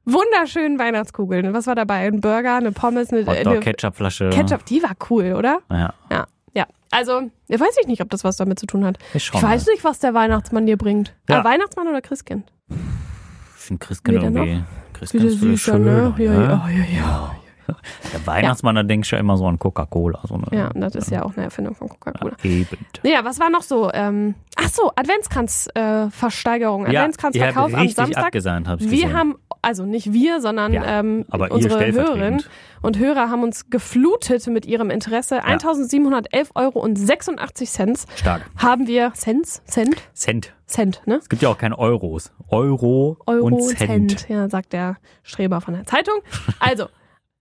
wunderschönen 0.05 0.79
Weihnachtskugeln. 0.79 1.53
Was 1.53 1.67
war 1.67 1.75
dabei? 1.75 2.07
Ein 2.07 2.21
Burger, 2.21 2.55
eine 2.55 2.71
Pommes, 2.71 3.11
eine, 3.11 3.25
Hotdog, 3.27 3.47
eine 3.47 3.59
Ketchupflasche. 3.59 4.29
Ketchup. 4.29 4.65
Die 4.65 4.81
war 4.81 4.91
cool, 5.09 5.33
oder? 5.38 5.59
Ja, 5.69 5.93
Ja, 6.09 6.25
ja. 6.53 6.65
Also, 6.91 7.29
ich 7.47 7.59
weiß 7.59 7.75
nicht, 7.85 8.01
ob 8.01 8.09
das 8.09 8.23
was 8.23 8.37
damit 8.37 8.59
zu 8.59 8.65
tun 8.65 8.83
hat. 8.85 8.97
ich 9.13 9.31
Ich 9.33 9.43
weiß 9.43 9.67
nicht, 9.67 9.83
was 9.83 9.99
der 9.99 10.13
Weihnachtsmann 10.13 10.65
dir 10.65 10.77
bringt. 10.77 11.13
Ja. 11.29 11.41
Ah, 11.41 11.43
Weihnachtsmann 11.43 11.87
oder 11.87 12.01
Christkind? 12.01 12.51
Ich 12.69 12.75
finde 13.57 13.85
Christkind 13.85 14.17
Wie 14.17 14.21
denn 14.21 14.35
irgendwie. 14.35 14.63
Christkind 14.93 15.23
Wieder 15.23 15.33
ist 15.33 15.39
süßer, 15.41 15.77
ne? 15.79 16.13
schöner, 16.17 16.33
Ja, 16.33 16.39
ne? 16.39 16.45
ja, 16.47 16.69
ja, 16.69 16.85
ja. 16.99 17.35
Der 18.13 18.25
Weihnachtsmann, 18.25 18.73
da 18.73 18.81
denkst 18.81 19.11
du 19.11 19.15
ja 19.15 19.19
immer 19.19 19.37
so 19.37 19.45
an 19.45 19.59
Coca-Cola. 19.59 20.21
So 20.27 20.33
eine, 20.33 20.45
Ja, 20.51 20.69
und 20.69 20.81
das 20.81 20.95
ist 20.95 21.11
ja 21.11 21.23
auch 21.23 21.35
eine 21.35 21.45
Erfindung 21.45 21.75
von 21.75 21.87
Coca-Cola. 21.87 22.35
Eben. 22.41 22.77
Ja, 23.03 23.23
was 23.23 23.39
war 23.39 23.51
noch 23.51 23.61
so? 23.61 23.91
Ähm, 23.93 24.33
ach 24.57 24.69
so, 24.69 24.91
Adventskranz-Versteigerung. 24.95 26.85
Äh. 26.87 26.93
Ja, 26.93 27.01
Adventskranzverkauf 27.01 27.71
habt 27.71 27.75
am 27.81 27.89
Samstag. 27.89 28.25
abgesahnt, 28.25 28.67
hab 28.67 28.79
ich 28.81 28.89
Wir 28.89 29.03
gesehen. 29.03 29.13
haben, 29.17 29.35
also 29.61 29.85
nicht 29.85 30.13
wir, 30.13 30.41
sondern 30.41 30.73
Ja, 30.73 30.99
ähm, 30.99 31.25
unsere 31.49 31.91
Hörerinnen 31.91 32.43
und 32.81 32.97
Hörer 32.97 33.29
haben 33.29 33.43
uns 33.43 33.69
geflutet 33.69 34.47
mit 34.47 34.65
ihrem 34.65 34.89
Interesse. 34.89 35.43
1711 35.43 36.51
Euro 36.55 36.79
und 36.79 36.97
86 36.97 37.69
Cent 37.69 38.05
Stark. 38.15 38.41
haben 38.57 38.87
wir, 38.87 39.11
Cents? 39.13 39.61
Cent? 39.65 39.95
Cent. 40.13 40.53
Cent, 40.65 41.01
ne? 41.05 41.15
Es 41.15 41.29
gibt 41.29 41.41
ja 41.41 41.49
auch 41.49 41.57
keine 41.57 41.79
Euros. 41.79 42.31
Euro, 42.49 43.17
Euro 43.25 43.45
und 43.45 43.61
Cent. 43.63 44.29
ja, 44.29 44.47
sagt 44.49 44.71
der 44.73 44.97
Streber 45.23 45.61
von 45.61 45.73
der 45.73 45.85
Zeitung. 45.85 46.15
Also, 46.59 46.87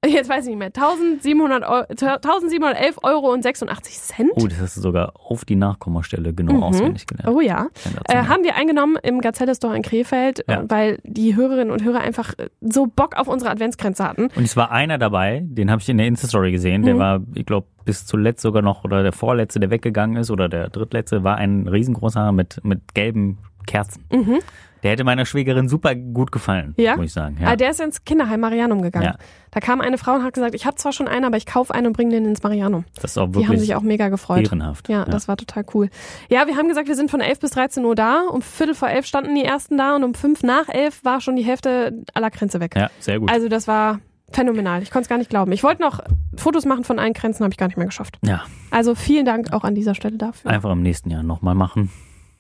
Jetzt 0.07 0.31
weiß 0.31 0.45
ich 0.45 0.51
nicht 0.51 0.59
mehr. 0.59 0.69
1700 0.69 1.65
Eu 1.69 1.83
1711 1.91 2.99
Euro 3.03 3.33
und 3.33 3.43
86 3.43 3.99
Cent. 3.99 4.31
Oh, 4.37 4.47
das 4.47 4.61
hast 4.61 4.77
du 4.77 4.81
sogar 4.81 5.13
auf 5.17 5.45
die 5.45 5.57
Nachkommastelle 5.57 6.33
genau 6.33 6.53
Mhm. 6.55 6.63
auswendig 6.63 7.07
gelernt. 7.09 7.37
Oh 7.37 7.41
ja. 7.41 7.67
Äh, 8.09 8.23
haben 8.23 8.45
wir 8.45 8.55
eingenommen 8.55 8.97
im 9.03 9.21
Gazelle 9.21 9.57
Store 9.57 9.75
in 9.77 9.83
Krefeld, 9.83 10.45
Ja. 10.49 10.61
äh, 10.61 10.65
weil 10.69 10.99
die 11.03 11.35
Hörerinnen 11.35 11.73
und 11.73 11.83
Hörer 11.83 11.99
einfach 12.01 12.33
äh, 12.39 12.49
so 12.61 12.87
Bock 12.87 13.17
auf 13.17 13.27
unsere 13.27 13.51
Adventsgrenze 13.51 14.05
hatten. 14.09 14.29
Und 14.37 14.45
es 14.45 14.57
war 14.57 14.71
einer 14.71 14.99
dabei, 14.99 15.43
den 15.45 15.69
habe 15.69 15.83
ich 15.83 15.89
in 15.89 15.99
der 15.99 16.07
Insta-Story 16.07 16.53
gesehen, 16.53 16.83
der 16.85 16.95
Mhm. 16.95 16.99
war, 17.01 17.21
ich 17.35 17.45
glaube, 17.45 17.67
bis 17.85 18.07
zuletzt 18.07 18.43
sogar 18.43 18.63
noch, 18.63 18.85
oder 18.85 19.03
der 19.03 19.13
vorletzte, 19.13 19.59
der 19.59 19.71
weggegangen 19.71 20.17
ist, 20.17 20.31
oder 20.31 20.49
der 20.49 20.69
drittletzte, 20.69 21.25
war 21.25 21.39
ein 21.39 21.67
riesengroßer 21.67 22.31
mit, 22.31 22.61
mit 22.63 22.95
gelben 22.95 23.39
Kerzen. 23.69 24.05
Mhm. 24.13 24.39
Der 24.85 24.93
hätte 24.93 25.03
meiner 25.03 25.27
Schwägerin 25.27 25.69
super 25.69 25.97
gut 25.97 26.31
gefallen, 26.31 26.73
Ja? 26.77 26.95
muss 26.97 27.07
ich 27.07 27.13
sagen. 27.13 27.37
Ah, 27.41 27.51
Ja. 27.51 27.57
der 27.57 27.71
ist 27.71 27.81
ins 27.81 28.05
Kinderheim 28.05 28.39
Marianum 28.39 28.81
gegangen. 28.81 29.07
Ja. 29.07 29.17
Da 29.51 29.59
kam 29.59 29.81
eine 29.81 29.99
Frau 29.99 30.15
und 30.15 30.23
hat 30.23 30.35
gesagt, 30.35 30.55
ich 30.55 30.67
habe 30.67 30.77
zwar 30.77 30.93
schon 30.93 31.09
einen, 31.09 31.25
aber 31.25 31.37
ich 31.37 31.47
kaufe 31.47 31.75
einen 31.75 31.89
und 31.89 31.95
bringe 31.95 32.13
den 32.13 32.25
ins 32.27 32.45
Marianum. 32.45 32.85
Das 32.95 33.11
ist 33.11 33.19
auch 33.19 33.27
Die 33.27 33.39
haben 33.39 33.43
wirklich 33.43 33.61
sich 33.63 33.75
auch 33.75 33.81
mega 33.83 34.09
gefreut. 34.09 34.45
ehrenhaft. 34.45 34.89
Ja, 34.89 35.05
das 35.05 35.27
war 35.27 35.37
total 35.37 35.65
cool. 35.75 35.89
Ja, 36.31 36.47
wir 36.47 36.57
haben 36.57 36.69
gesagt, 36.69 36.87
wir 36.87 36.95
sind 36.95 37.11
von 37.11 37.21
11 37.21 37.41
bis 37.41 37.51
13 37.51 37.85
Uhr 37.85 37.97
da. 37.97 38.23
Um 38.31 38.41
Viertel 38.41 38.75
vor 38.77 38.89
elf 38.89 39.05
standen 39.05 39.35
die 39.35 39.43
ersten 39.45 39.77
da 39.79 39.97
und 39.97 40.05
um 40.05 40.15
fünf 40.15 40.45
nach 40.45 40.69
elf 40.69 41.05
war 41.05 41.21
schon 41.21 41.35
die 41.35 41.43
Hälfte 41.45 42.05
aller 42.15 42.31
Grenze 42.31 42.61
weg. 42.61 42.75
ja, 42.77 42.89
sehr 43.01 43.19
gut. 43.19 43.33
Also 43.33 43.49
das 43.49 43.67
war 43.67 43.99
phänomenal. 44.31 44.83
Ich 44.83 44.93
konnte 44.93 45.05
es 45.05 45.09
gar 45.09 45.19
nicht 45.19 45.31
glauben. 45.31 45.51
Ich 45.51 45.65
wollte 45.65 45.83
noch 45.83 46.01
Fotos 46.37 46.67
machen 46.67 46.85
von 46.85 47.01
allen 47.01 47.15
Grenzen, 47.15 47.43
habe 47.43 47.53
ich 47.53 47.59
gar 47.59 47.67
nicht 47.67 47.79
mehr 47.79 47.87
geschafft. 47.87 48.19
ja, 48.25 48.43
Also 48.71 48.95
vielen 48.95 49.25
Dank 49.25 49.53
auch 49.53 49.65
an 49.65 49.75
dieser 49.75 49.97
Stelle 49.97 50.19
dafür. 50.19 50.53
einfach 50.53 50.71
im 50.71 50.83
nächsten 50.83 51.11
Jahr 51.11 51.25
nochmal 51.25 51.57
machen. 51.57 51.91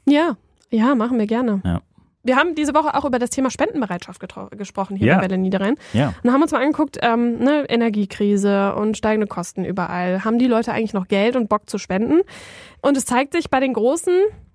Ja, 0.07 0.37
ja, 0.71 0.95
machen 0.95 1.19
wir 1.19 1.27
gerne. 1.27 1.61
Ja. 1.65 1.81
Wir 2.25 2.37
haben 2.37 2.55
diese 2.55 2.75
Woche 2.75 2.95
auch 2.95 3.05
über 3.05 3.19
das 3.19 3.31
Thema 3.31 3.49
Spendenbereitschaft 3.51 4.21
gesprochen 4.59 4.97
hier 4.97 5.07
Ja. 5.07 5.17
bei 5.17 5.23
Welle 5.25 5.39
Niederrhein 5.39 5.77
Ja. 5.95 6.13
und 6.23 6.33
haben 6.33 6.43
uns 6.43 6.51
mal 6.53 6.61
angeguckt, 6.63 6.99
ähm, 7.01 7.39
ne, 7.39 7.65
Energiekrise 7.69 8.75
und 8.75 8.97
steigende 8.97 9.27
Kosten 9.29 9.65
überall. 9.65 10.25
Haben 10.25 10.39
die 10.39 10.47
Leute 10.49 10.73
eigentlich 10.73 10.93
noch 10.93 11.09
Geld 11.09 11.37
und 11.37 11.49
Bock 11.49 11.71
zu 11.71 11.79
spenden? 11.79 12.21
Und 12.83 12.97
es 12.97 13.07
zeigt 13.07 13.33
sich, 13.33 13.49
bei 13.51 13.61
den 13.61 13.73
Großen 13.73 14.13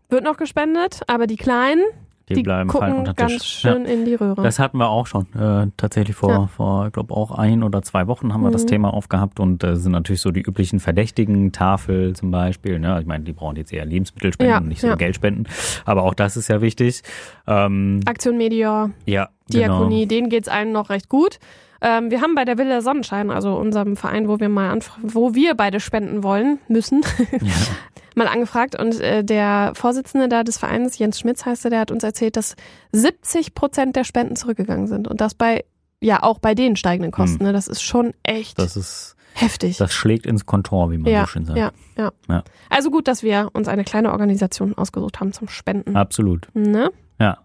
wird 0.10 0.24
noch 0.24 0.38
gespendet, 0.38 1.02
aber 1.08 1.26
die 1.26 1.38
Kleinen, 1.38 1.84
Die, 2.30 2.36
die 2.36 2.44
bleiben 2.44 2.70
fallen 2.70 2.84
gucken 2.94 3.00
unter 3.00 3.14
den 3.14 3.28
ganz 3.28 3.42
Tisch. 3.42 3.64
Ja. 3.64 3.74
schön 3.74 3.86
in 3.86 4.06
die 4.06 4.16
Röhre. 4.16 4.42
Das 4.44 4.58
hatten 4.58 4.78
wir 4.78 4.88
auch 4.90 5.08
schon. 5.08 5.28
Äh, 5.38 5.68
tatsächlich 5.76 6.16
vor, 6.16 6.30
Ja. 6.30 6.48
vor 6.48 6.88
ich 6.88 6.94
glaube, 6.94 7.14
auch 7.14 7.32
ein 7.32 7.64
oder 7.64 7.82
zwei 7.82 8.08
Wochen 8.08 8.34
haben 8.34 8.44
wir 8.44 8.52
das 8.52 8.64
Mhm. 8.64 8.68
Thema 8.68 8.94
aufgehabt 8.94 9.40
und 9.42 9.64
äh, 9.64 9.76
sind 9.76 9.92
natürlich 9.92 10.22
so 10.22 10.32
die 10.32 10.42
üblichen 10.42 10.80
Verdächtigen, 10.80 11.52
Tafel 11.52 12.16
zum 12.16 12.32
Beispiel. 12.32 12.80
Ne? 12.80 12.98
Ich 13.02 13.06
meine, 13.06 13.26
die 13.26 13.34
brauchen 13.34 13.58
jetzt 13.58 13.74
eher 13.74 13.86
Lebensmittel 13.86 14.32
spenden 14.32 14.52
Ja, 14.52 14.58
und 14.60 14.70
nicht 14.70 14.80
so. 14.82 14.96
Geld 14.96 15.16
spenden. 15.16 15.46
Aber 15.86 16.04
auch 16.04 16.14
das 16.14 16.38
ist 16.38 16.48
ja 16.48 16.62
wichtig. 16.62 17.02
Ähm, 17.46 18.00
Aktion 18.06 18.38
Meteor, 18.38 18.92
ja, 19.06 19.28
Diakonie, 19.52 20.02
Genau. 20.04 20.08
denen 20.10 20.30
geht's 20.30 20.48
allen 20.48 20.72
noch 20.72 20.90
recht 20.90 21.10
gut. 21.10 21.40
Ähm, 21.82 22.10
wir 22.10 22.22
haben 22.22 22.34
bei 22.36 22.46
der 22.46 22.58
Villa 22.58 22.80
Sonnenschein, 22.80 23.30
also 23.30 23.58
unserem 23.58 23.98
Verein, 23.98 24.30
wo 24.30 24.40
wir 24.40 24.48
mal 24.48 24.80
wo 25.02 25.36
wir 25.36 25.56
beide 25.56 25.82
spenden 25.82 26.24
wollen, 26.24 26.60
müssen, 26.70 27.02
Ja. 27.42 27.52
mal 28.16 28.28
angefragt 28.28 28.80
und 28.80 29.00
äh, 29.00 29.24
der 29.24 29.74
Vorsitzende 29.76 30.28
da 30.30 30.44
des 30.44 30.58
Vereins, 30.58 30.98
Jens 30.98 31.20
Schmitz 31.20 31.46
heißt 31.46 31.66
er, 31.66 31.70
der 31.72 31.80
hat 31.80 31.92
uns 31.92 32.04
erzählt, 32.04 32.36
dass 32.38 32.56
70 32.92 33.56
Prozent 33.56 33.96
der 33.96 34.04
Spenden 34.04 34.36
zurückgegangen 34.36 34.88
sind 34.88 35.08
und 35.08 35.22
das 35.22 35.34
bei, 35.36 35.66
ja 36.02 36.24
auch 36.24 36.40
bei 36.40 36.56
den 36.56 36.76
steigenden 36.76 37.12
Kosten. 37.12 37.44
Ne? 37.44 37.54
Das 37.54 37.68
ist 37.68 37.82
schon 37.82 38.14
echt 38.24 38.60
Das 38.60 38.76
ist, 38.76 39.16
heftig. 39.34 39.78
das 39.78 39.94
schlägt 39.94 40.26
ins 40.26 40.46
Kontor, 40.46 40.92
wie 40.92 40.98
man 40.98 41.12
ja, 41.12 41.22
so 41.22 41.28
schön 41.28 41.46
sagt. 41.46 41.58
ja, 41.58 41.72
ja, 41.98 42.12
Ja. 42.30 42.44
Also 42.70 42.92
gut, 42.92 43.08
dass 43.08 43.24
wir 43.24 43.50
uns 43.54 43.68
eine 43.68 43.84
kleine 43.84 44.12
Organisation 44.12 44.74
ausgesucht 44.78 45.20
haben 45.20 45.34
zum 45.34 45.48
Spenden. 45.50 45.96
Absolut. 45.96 46.48
Ne? 46.54 46.92
Ja. 47.24 47.38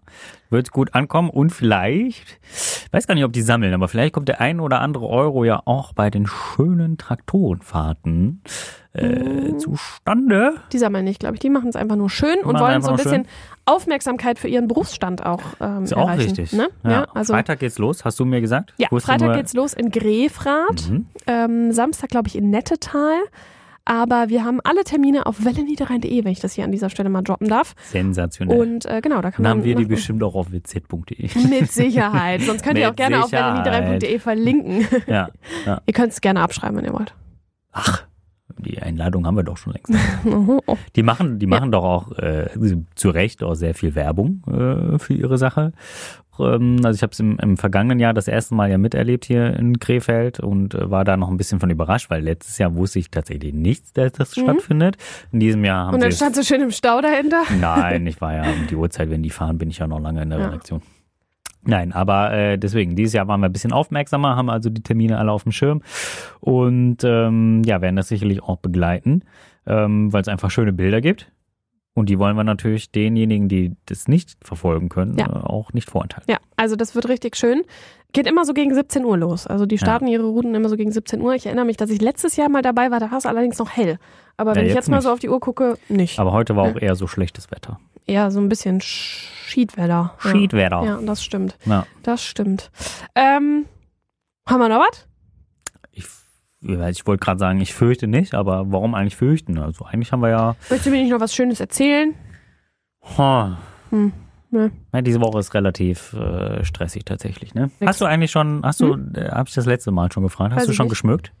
Wird 0.51 0.71
gut 0.71 0.95
ankommen 0.95 1.29
und 1.29 1.51
vielleicht, 1.51 2.39
weiß 2.91 3.05
gar 3.05 3.13
nicht, 3.13 3.23
ob 3.23 3.31
die 3.31 3.43
sammeln, 3.43 3.71
aber 3.75 3.87
vielleicht 3.87 4.13
kommt 4.13 4.27
der 4.29 4.41
ein 4.41 4.59
oder 4.59 4.81
andere 4.81 5.05
Euro 5.07 5.43
ja 5.45 5.61
auch 5.65 5.93
bei 5.93 6.09
den 6.09 6.25
schönen 6.25 6.97
Traktorenfahrten 6.97 8.41
äh, 8.93 9.05
Mhm. 9.05 9.59
zustande. 9.59 10.55
Die 10.71 10.79
sammeln 10.79 11.05
nicht, 11.05 11.19
glaube 11.19 11.35
ich. 11.35 11.39
Die 11.39 11.51
machen 11.51 11.69
es 11.69 11.75
einfach 11.75 11.95
nur 11.95 12.09
schön 12.09 12.39
und 12.43 12.59
wollen 12.59 12.81
so 12.81 12.89
ein 12.89 12.97
bisschen 12.97 13.27
Aufmerksamkeit 13.65 14.39
für 14.39 14.47
ihren 14.47 14.67
Berufsstand 14.67 15.23
auch 15.23 15.41
ähm, 15.61 15.83
Ist 15.83 15.93
auch 15.95 16.09
erreichen. 16.09 16.21
richtig. 16.35 16.53
Ne? 16.53 16.69
Ja. 16.83 16.89
Ja, 16.91 17.07
also 17.13 17.33
Freitag 17.33 17.59
geht's 17.59 17.77
los, 17.77 18.03
hast 18.03 18.19
du 18.19 18.25
mir 18.25 18.41
gesagt? 18.41 18.73
ja, 18.77 18.87
Freitag 18.89 19.35
geht's 19.35 19.53
los 19.53 19.73
in 19.73 19.91
Grefrath, 19.91 20.89
Mhm. 20.89 21.05
ähm, 21.27 21.71
Samstag 21.71 22.09
glaube 22.09 22.27
ich 22.27 22.35
in 22.35 22.49
Nettetal. 22.49 23.19
Aber 23.89 24.29
wir 24.29 24.45
haben 24.45 24.59
alle 24.63 24.83
Termine 24.83 25.25
auf 25.25 25.43
welleniederrhein.de, 25.43 26.23
wenn 26.23 26.31
ich 26.31 26.39
das 26.39 26.53
hier 26.53 26.63
an 26.63 26.71
dieser 26.71 26.91
Stelle 26.91 27.09
mal 27.09 27.23
droppen 27.23 27.47
darf. 27.47 27.73
Sensationell. 27.85 28.55
Und 28.61 28.85
äh, 28.85 29.01
genau, 29.01 29.19
da 29.23 29.31
kann 29.31 29.43
Dann 29.43 29.57
man 29.57 29.57
haben 29.57 29.63
wir 29.63 29.73
die 29.73 29.85
bestimmt 29.85 30.21
auch 30.21 30.35
auf 30.35 30.51
wz.de. 30.51 31.27
mit 31.49 31.71
Sicherheit. 31.71 32.43
Sonst 32.43 32.63
könnt 32.63 32.77
ihr 32.77 32.91
auch 32.91 32.95
gerne 32.95 33.23
auf 33.23 33.31
Sicherheit. 33.31 33.65
welleniederrhein.de 33.65 34.19
verlinken. 34.19 34.87
ja. 35.07 35.29
ja. 35.65 35.81
ihr 35.87 35.93
könnt 35.95 36.13
es 36.13 36.21
gerne 36.21 36.41
abschreiben, 36.41 36.77
wenn 36.77 36.85
ihr 36.85 36.93
wollt. 36.93 37.15
Ach, 37.71 38.05
die 38.59 38.81
Einladung 38.81 39.25
haben 39.25 39.35
wir 39.35 39.43
doch 39.43 39.57
schon 39.57 39.73
längst. 39.73 39.91
Die 40.95 41.03
machen, 41.03 41.39
die 41.39 41.47
machen 41.47 41.71
doch 41.71 41.83
auch 41.83 42.11
äh, 42.17 42.47
zu 42.95 43.09
Recht 43.09 43.43
auch 43.43 43.55
sehr 43.55 43.73
viel 43.73 43.95
Werbung 43.95 44.43
äh, 44.47 44.99
für 44.99 45.13
ihre 45.13 45.37
Sache. 45.37 45.71
Ähm, 46.39 46.77
also 46.83 46.95
ich 46.95 47.01
habe 47.03 47.11
es 47.11 47.19
im, 47.19 47.37
im 47.39 47.57
vergangenen 47.57 47.99
Jahr 47.99 48.13
das 48.13 48.27
erste 48.27 48.55
Mal 48.55 48.69
ja 48.69 48.77
miterlebt 48.77 49.25
hier 49.25 49.53
in 49.55 49.79
Krefeld 49.79 50.39
und 50.39 50.73
äh, 50.73 50.89
war 50.89 51.03
da 51.05 51.17
noch 51.17 51.29
ein 51.29 51.37
bisschen 51.37 51.59
von 51.59 51.69
überrascht, 51.69 52.09
weil 52.09 52.21
letztes 52.23 52.57
Jahr 52.57 52.75
wusste 52.75 52.99
ich 52.99 53.09
tatsächlich 53.11 53.53
nichts, 53.53 53.93
dass 53.93 54.11
das 54.13 54.35
Mhm. 54.37 54.41
stattfindet. 54.43 54.97
In 55.31 55.39
diesem 55.39 55.63
Jahr 55.65 55.87
haben 55.87 55.95
Und 55.95 56.01
dann 56.01 56.11
stand 56.11 56.35
so 56.35 56.43
schön 56.43 56.61
im 56.61 56.71
Stau 56.71 57.01
dahinter. 57.01 57.43
Nein, 57.59 58.05
ich 58.07 58.19
war 58.21 58.33
ja 58.35 58.43
um 58.43 58.67
die 58.67 58.75
Uhrzeit, 58.75 59.09
wenn 59.09 59.23
die 59.23 59.29
fahren, 59.31 59.57
bin 59.57 59.69
ich 59.69 59.79
ja 59.79 59.87
noch 59.87 59.99
lange 59.99 60.21
in 60.21 60.29
der 60.29 60.39
Ja. 60.39 60.45
Redaktion. 60.47 60.81
Nein, 61.63 61.91
aber 61.91 62.31
äh, 62.31 62.57
deswegen, 62.57 62.95
dieses 62.95 63.13
Jahr 63.13 63.27
waren 63.27 63.41
wir 63.41 63.47
ein 63.49 63.53
bisschen 63.53 63.73
aufmerksamer, 63.73 64.35
haben 64.35 64.49
also 64.49 64.69
die 64.69 64.81
Termine 64.81 65.17
alle 65.17 65.31
auf 65.31 65.43
dem 65.43 65.51
Schirm 65.51 65.81
und 66.39 66.97
ähm, 67.03 67.63
ja, 67.65 67.81
werden 67.81 67.95
das 67.97 68.07
sicherlich 68.07 68.41
auch 68.41 68.57
begleiten, 68.57 69.23
ähm, 69.67 70.11
weil 70.13 70.21
es 70.21 70.27
einfach 70.27 70.51
schöne 70.51 70.73
Bilder 70.73 71.01
gibt. 71.01 71.31
Und 71.95 72.07
die 72.07 72.17
wollen 72.17 72.37
wir 72.37 72.45
natürlich 72.45 72.91
denjenigen, 72.91 73.49
die 73.49 73.75
das 73.87 74.07
nicht 74.07 74.37
verfolgen 74.41 74.87
können, 74.87 75.17
Ja. 75.17 75.25
äh, 75.25 75.29
auch 75.43 75.73
nicht 75.73 75.89
vorenthalten. 75.89 76.31
Ja, 76.31 76.37
also 76.55 76.77
das 76.77 76.95
wird 76.95 77.09
richtig 77.09 77.35
schön. 77.35 77.63
Geht 78.13 78.25
immer 78.25 78.45
so 78.45 78.53
gegen 78.53 78.73
17 78.73 79.03
Uhr 79.03 79.17
los. 79.17 79.45
Also 79.47 79.65
die 79.65 79.77
starten 79.77 80.07
ihre 80.07 80.23
Routen 80.23 80.55
immer 80.55 80.69
so 80.69 80.77
gegen 80.77 80.91
17 80.91 81.19
Uhr. 81.21 81.35
Ich 81.35 81.45
erinnere 81.45 81.65
mich, 81.65 81.75
dass 81.77 81.89
ich 81.89 81.99
letztes 82.01 82.37
Jahr 82.37 82.47
mal 82.47 82.61
dabei 82.61 82.89
war, 82.89 82.99
da 83.01 83.11
war 83.11 83.17
es 83.17 83.25
allerdings 83.25 83.59
noch 83.59 83.69
hell. 83.75 83.99
Aber 84.37 84.51
Ja, 84.51 84.55
wenn 84.57 84.63
ich 84.63 84.69
jetzt 84.69 84.75
jetzt 84.77 84.89
mal 84.89 84.97
nicht. 84.97 85.03
so 85.03 85.11
auf 85.11 85.19
die 85.19 85.29
Uhr 85.29 85.39
gucke, 85.41 85.77
nicht. 85.89 86.19
Aber 86.19 86.31
heute 86.31 86.55
war 86.55 86.63
auch 86.71 86.79
eher 86.79 86.95
so 86.95 87.05
schlechtes 87.05 87.51
Wetter. 87.51 87.79
Eher 88.07 88.31
so 88.31 88.39
ein 88.39 88.47
bisschen 88.49 88.79
Schiedwetter. 89.49 90.13
Schiedwetter. 90.19 90.83
Ja, 90.83 90.99
das 91.01 91.23
stimmt. 91.23 91.57
Ja. 91.65 91.85
Das 92.03 92.23
stimmt. 92.23 92.71
Ähm, 93.15 93.65
haben 94.47 94.59
wir 94.59 94.69
noch 94.69 94.79
was? 94.79 95.07
Ich, 96.61 97.07
wollte 97.07 97.23
gerade 97.23 97.39
sagen, 97.39 97.61
ich 97.61 97.73
fürchte 97.73 98.07
nicht, 98.07 98.33
aber 98.33 98.65
warum 98.71 98.93
eigentlich 98.93 99.15
fürchten? 99.15 99.57
Also 99.57 99.85
eigentlich 99.85 100.11
haben 100.11 100.21
wir 100.21 100.29
ja 100.29 100.55
Möchtest 100.69 100.87
du 100.87 100.89
mir 100.91 101.01
nicht 101.01 101.11
noch 101.11 101.21
was 101.21 101.33
Schönes 101.33 101.59
erzählen? 101.61 102.13
Huh. 103.17 103.53
Hm, 103.91 104.11
ne. 104.51 104.71
Ja, 104.93 105.01
diese 105.01 105.21
Woche 105.21 105.39
ist 105.39 105.53
relativ 105.53 106.13
äh, 106.13 106.65
stressig 106.65 107.05
tatsächlich, 107.05 107.53
ne? 107.53 107.63
Nix. 107.63 107.79
Hm? 107.79 107.87
Hast 107.87 108.01
du 108.01 108.05
eigentlich 108.05 108.31
schon, 108.31 108.61
hast 108.63 108.81
du, 108.81 108.93
äh, 109.13 109.29
hab 109.29 109.47
ich 109.47 109.53
das 109.53 109.65
letzte 109.65 109.91
Mal 109.91 110.11
schon 110.11 110.23
gefragt, 110.23 110.51
hast 110.51 110.61
Weiß 110.61 110.67
du 110.67 110.73
schon 110.73 110.87
nicht. 110.87 110.91
geschmückt? 110.91 111.31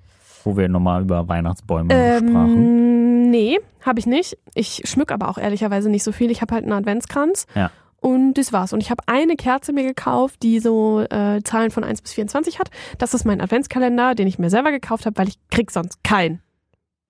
Wo 0.45 0.55
wir 0.55 0.69
nochmal 0.69 1.01
über 1.01 1.27
Weihnachtsbäume 1.27 1.91
sprachen. 1.91 2.55
Ähm, 2.55 3.29
nee, 3.29 3.59
habe 3.85 3.99
ich 3.99 4.05
nicht. 4.05 4.37
Ich 4.55 4.83
schmück 4.85 5.11
aber 5.11 5.27
auch 5.27 5.37
ehrlicherweise 5.37 5.89
nicht 5.89 6.05
so 6.05 6.13
viel. 6.13 6.31
Ich 6.31 6.41
habe 6.41 6.55
halt 6.55 6.63
einen 6.63 6.71
Adventskranz. 6.71 7.45
Ja. 7.55 7.71
Und 8.01 8.35
das 8.35 8.53
war's. 8.53 8.73
Und 8.73 8.81
ich 8.81 8.91
habe 8.91 9.03
eine 9.07 9.35
Kerze 9.35 9.73
mir 9.73 9.83
gekauft, 9.83 10.41
die 10.43 10.59
so 10.59 11.01
äh, 11.01 11.41
Zahlen 11.43 11.71
von 11.71 11.83
1 11.83 12.01
bis 12.01 12.13
24 12.13 12.59
hat. 12.59 12.69
Das 12.97 13.13
ist 13.13 13.25
mein 13.25 13.41
Adventskalender, 13.41 14.15
den 14.15 14.27
ich 14.27 14.39
mir 14.39 14.49
selber 14.49 14.71
gekauft 14.71 15.05
habe, 15.05 15.17
weil 15.17 15.27
ich 15.27 15.37
krieg 15.49 15.71
sonst 15.71 16.03
keinen. 16.03 16.41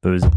Böse. 0.01 0.27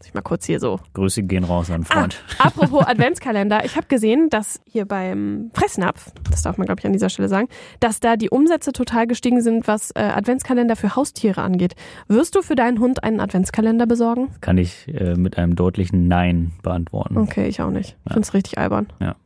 Muss 0.00 0.06
ich 0.06 0.14
mal 0.14 0.20
kurz 0.22 0.44
hier 0.46 0.60
so. 0.60 0.78
Grüße 0.94 1.24
gehen 1.24 1.42
raus 1.42 1.72
an 1.72 1.84
Ah, 1.88 1.92
Freund. 1.94 2.22
apropos 2.38 2.86
Adventskalender. 2.86 3.64
Ich 3.64 3.74
habe 3.76 3.88
gesehen, 3.88 4.28
dass 4.30 4.60
hier 4.64 4.84
beim 4.84 5.50
Fressnapf, 5.54 6.12
das 6.30 6.42
darf 6.42 6.56
man 6.56 6.66
glaube 6.66 6.78
ich 6.78 6.86
an 6.86 6.92
dieser 6.92 7.08
Stelle 7.08 7.28
sagen, 7.28 7.48
dass 7.80 7.98
da 7.98 8.14
die 8.16 8.30
Umsätze 8.30 8.70
total 8.72 9.08
gestiegen 9.08 9.42
sind, 9.42 9.66
was 9.66 9.90
äh, 9.96 9.98
Adventskalender 10.00 10.76
für 10.76 10.94
Haustiere 10.94 11.42
angeht. 11.42 11.74
Wirst 12.06 12.36
du 12.36 12.42
für 12.42 12.54
deinen 12.54 12.78
Hund 12.78 13.02
einen 13.02 13.18
Adventskalender 13.18 13.86
besorgen? 13.86 14.28
Kann 14.40 14.56
ich 14.56 14.86
äh, 14.86 15.14
mit 15.16 15.36
einem 15.36 15.56
deutlichen 15.56 16.06
Nein 16.06 16.52
beantworten. 16.62 17.16
Okay, 17.18 17.48
ich 17.48 17.60
auch 17.60 17.70
nicht. 17.70 17.96
Ich 18.04 18.10
Ja. 18.10 18.12
find's 18.14 18.34
richtig 18.34 18.56
albern. 18.58 18.86
Ja. 19.00 19.16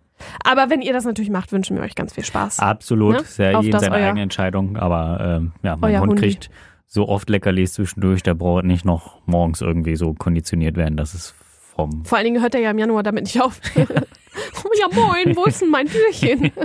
Aber 0.44 0.70
wenn 0.70 0.80
ihr 0.82 0.92
das 0.92 1.04
natürlich 1.04 1.30
macht, 1.30 1.52
wünschen 1.52 1.76
wir 1.76 1.82
euch 1.82 1.94
ganz 1.94 2.12
viel 2.12 2.24
Spaß. 2.24 2.58
Absolut, 2.60 3.16
Ne? 3.38 3.50
ja 3.50 3.58
Auf 3.58 3.64
jedem 3.64 3.72
das 3.72 3.82
seine 3.82 3.94
eigene 3.96 4.22
Entscheidung, 4.22 4.76
aber 4.76 5.38
ähm, 5.40 5.52
ja, 5.62 5.76
mein 5.76 5.98
Hund 6.00 6.10
Hundi. 6.10 6.22
kriegt 6.22 6.50
so 6.86 7.08
oft 7.08 7.28
Leckerlis 7.30 7.72
zwischendurch, 7.74 8.22
der 8.22 8.34
braucht 8.34 8.64
nicht 8.64 8.84
noch 8.84 9.20
morgens 9.26 9.60
irgendwie 9.60 9.96
so 9.96 10.12
konditioniert 10.14 10.76
werden, 10.76 10.96
dass 10.96 11.14
es 11.14 11.34
vom 11.74 12.04
Vor 12.04 12.18
allen 12.18 12.26
Dingen 12.26 12.42
hört 12.42 12.54
er 12.54 12.60
ja 12.60 12.70
im 12.70 12.78
Januar 12.78 13.02
damit 13.02 13.24
nicht 13.24 13.40
auf. 13.40 13.60
oh 13.76 13.82
ja, 14.78 14.86
moin, 14.94 15.34
wo 15.34 15.44
ist 15.44 15.62
denn 15.62 15.70
mein 15.70 15.86
Türchen? 15.86 16.52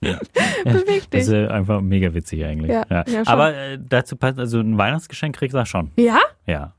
Beweg 0.00 1.10
Das 1.10 1.22
ist 1.22 1.30
dich. 1.30 1.50
einfach 1.50 1.80
mega 1.82 2.14
witzig 2.14 2.44
eigentlich. 2.44 2.70
Ja, 2.72 2.84
ja. 2.88 3.04
Aber 3.26 3.54
äh, 3.54 3.78
dazu 3.78 4.16
passt, 4.16 4.38
also 4.38 4.58
ein 4.60 4.78
Weihnachtsgeschenk 4.78 5.38
du 5.38 5.58
auch 5.58 5.66
schon. 5.66 5.90
Ja? 5.96 6.18
Ja. 6.46 6.74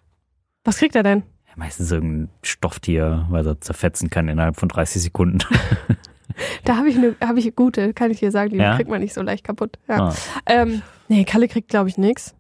Was 0.64 0.78
kriegt 0.78 0.96
er 0.96 1.04
denn? 1.04 1.24
Ja, 1.48 1.54
Meistens 1.56 1.92
irgendein 1.92 2.30
Stofftier, 2.44 3.28
weil 3.30 3.46
er 3.46 3.62
zerfetzen 3.62 4.10
kann 4.10 4.28
innerhalb 4.28 4.58
von 4.58 4.70
30 4.70 5.02
Sekunden. 5.04 5.40
Da 6.66 6.78
habe 6.78 6.90
ich 6.90 6.98
eine, 6.98 7.16
ich 7.38 7.56
gute, 7.56 7.94
kann 7.94 8.12
ich 8.12 8.20
dir 8.20 8.32
sagen, 8.32 8.52
die 8.52 8.58
Ja? 8.58 8.76
kriegt 8.76 8.90
man 8.90 9.02
nicht 9.02 9.14
so 9.14 9.22
leicht 9.22 9.44
kaputt. 9.44 9.78
Ja. 9.88 10.10
Ah. 10.10 10.14
Ähm, 10.46 10.82
nee, 11.08 11.24
Kalle 11.24 11.48
kriegt, 11.48 11.70
glaube 11.70 11.90
ich, 11.90 11.98
nix. 11.98 12.36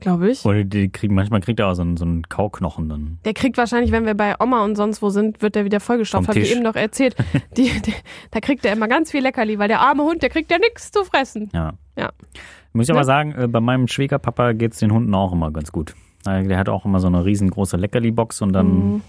glaube 0.00 0.30
ich. 0.30 0.44
Oder 0.44 0.64
die 0.64 0.90
kriegen, 0.90 1.14
manchmal 1.14 1.40
kriegt 1.40 1.58
er 1.60 1.68
auch 1.68 1.74
so 1.74 1.82
einen, 1.82 1.96
so 1.96 2.04
einen 2.04 2.22
Kauknochen 2.28 2.88
dann. 2.88 3.18
Der 3.24 3.32
kriegt 3.34 3.56
wahrscheinlich, 3.56 3.92
wenn 3.92 4.04
wir 4.04 4.14
bei 4.14 4.34
Oma 4.40 4.62
und 4.64 4.76
sonst 4.76 5.00
wo 5.02 5.08
sind, 5.10 5.40
wird 5.42 5.54
der 5.54 5.64
wieder 5.64 5.80
vollgestopft. 5.80 6.28
Hab 6.28 6.36
ich 6.36 6.52
eben 6.52 6.62
noch 6.62 6.74
erzählt. 6.76 7.16
Die, 7.56 7.70
die, 7.80 7.94
da 8.30 8.40
kriegt 8.40 8.64
er 8.66 8.72
immer 8.74 8.88
ganz 8.88 9.10
viel 9.10 9.22
Leckerli, 9.22 9.58
weil 9.58 9.68
der 9.68 9.80
arme 9.80 10.02
Hund, 10.02 10.22
der 10.22 10.28
kriegt 10.30 10.50
ja 10.50 10.58
nichts 10.58 10.90
zu 10.92 11.02
fressen. 11.04 11.48
Ja. 11.54 11.72
Ja. 11.98 12.10
Muss 12.74 12.84
ich 12.86 12.92
Ne? 12.92 12.96
aber 12.98 13.04
sagen, 13.04 13.32
äh, 13.38 13.48
bei 13.48 13.60
meinem 13.60 13.88
Schwiegerpapa 13.88 14.52
geht's 14.52 14.78
den 14.80 14.92
Hunden 14.92 15.14
auch 15.14 15.32
immer 15.32 15.50
ganz 15.50 15.72
gut. 15.72 15.94
Äh, 16.26 16.42
Der 16.44 16.58
hat 16.58 16.68
auch 16.68 16.84
immer 16.84 17.00
so 17.00 17.06
eine 17.06 17.24
riesengroße 17.24 17.78
Leckerli-Box 17.78 18.42
und 18.42 18.52
dann, 18.52 18.66
Mhm. 18.92 19.02